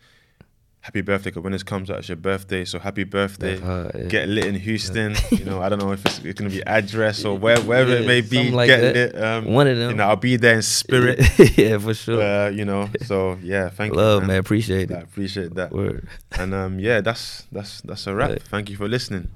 [0.85, 1.31] happy birthday.
[1.31, 2.63] Because when this comes out, it's your birthday.
[2.63, 3.57] So happy birthday.
[3.57, 4.03] Yeah.
[4.07, 5.15] Get lit in Houston.
[5.31, 8.05] you know, I don't know if it's, it's gonna be address or where, wherever it
[8.05, 8.51] may be.
[8.51, 8.93] like get that.
[8.93, 9.23] lit.
[9.23, 9.89] Um, One of them.
[9.91, 11.19] You know, I'll be there in spirit.
[11.57, 12.21] yeah, for sure.
[12.21, 14.37] uh, you know, so yeah, thank Love, you, love man.
[14.37, 15.03] Appreciate I it.
[15.03, 15.71] appreciate that.
[15.71, 16.07] Word.
[16.37, 18.39] And um, yeah, that's that's that's a wrap.
[18.43, 19.29] Thank you for listening.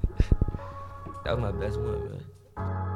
[1.25, 2.95] That was my best one, man.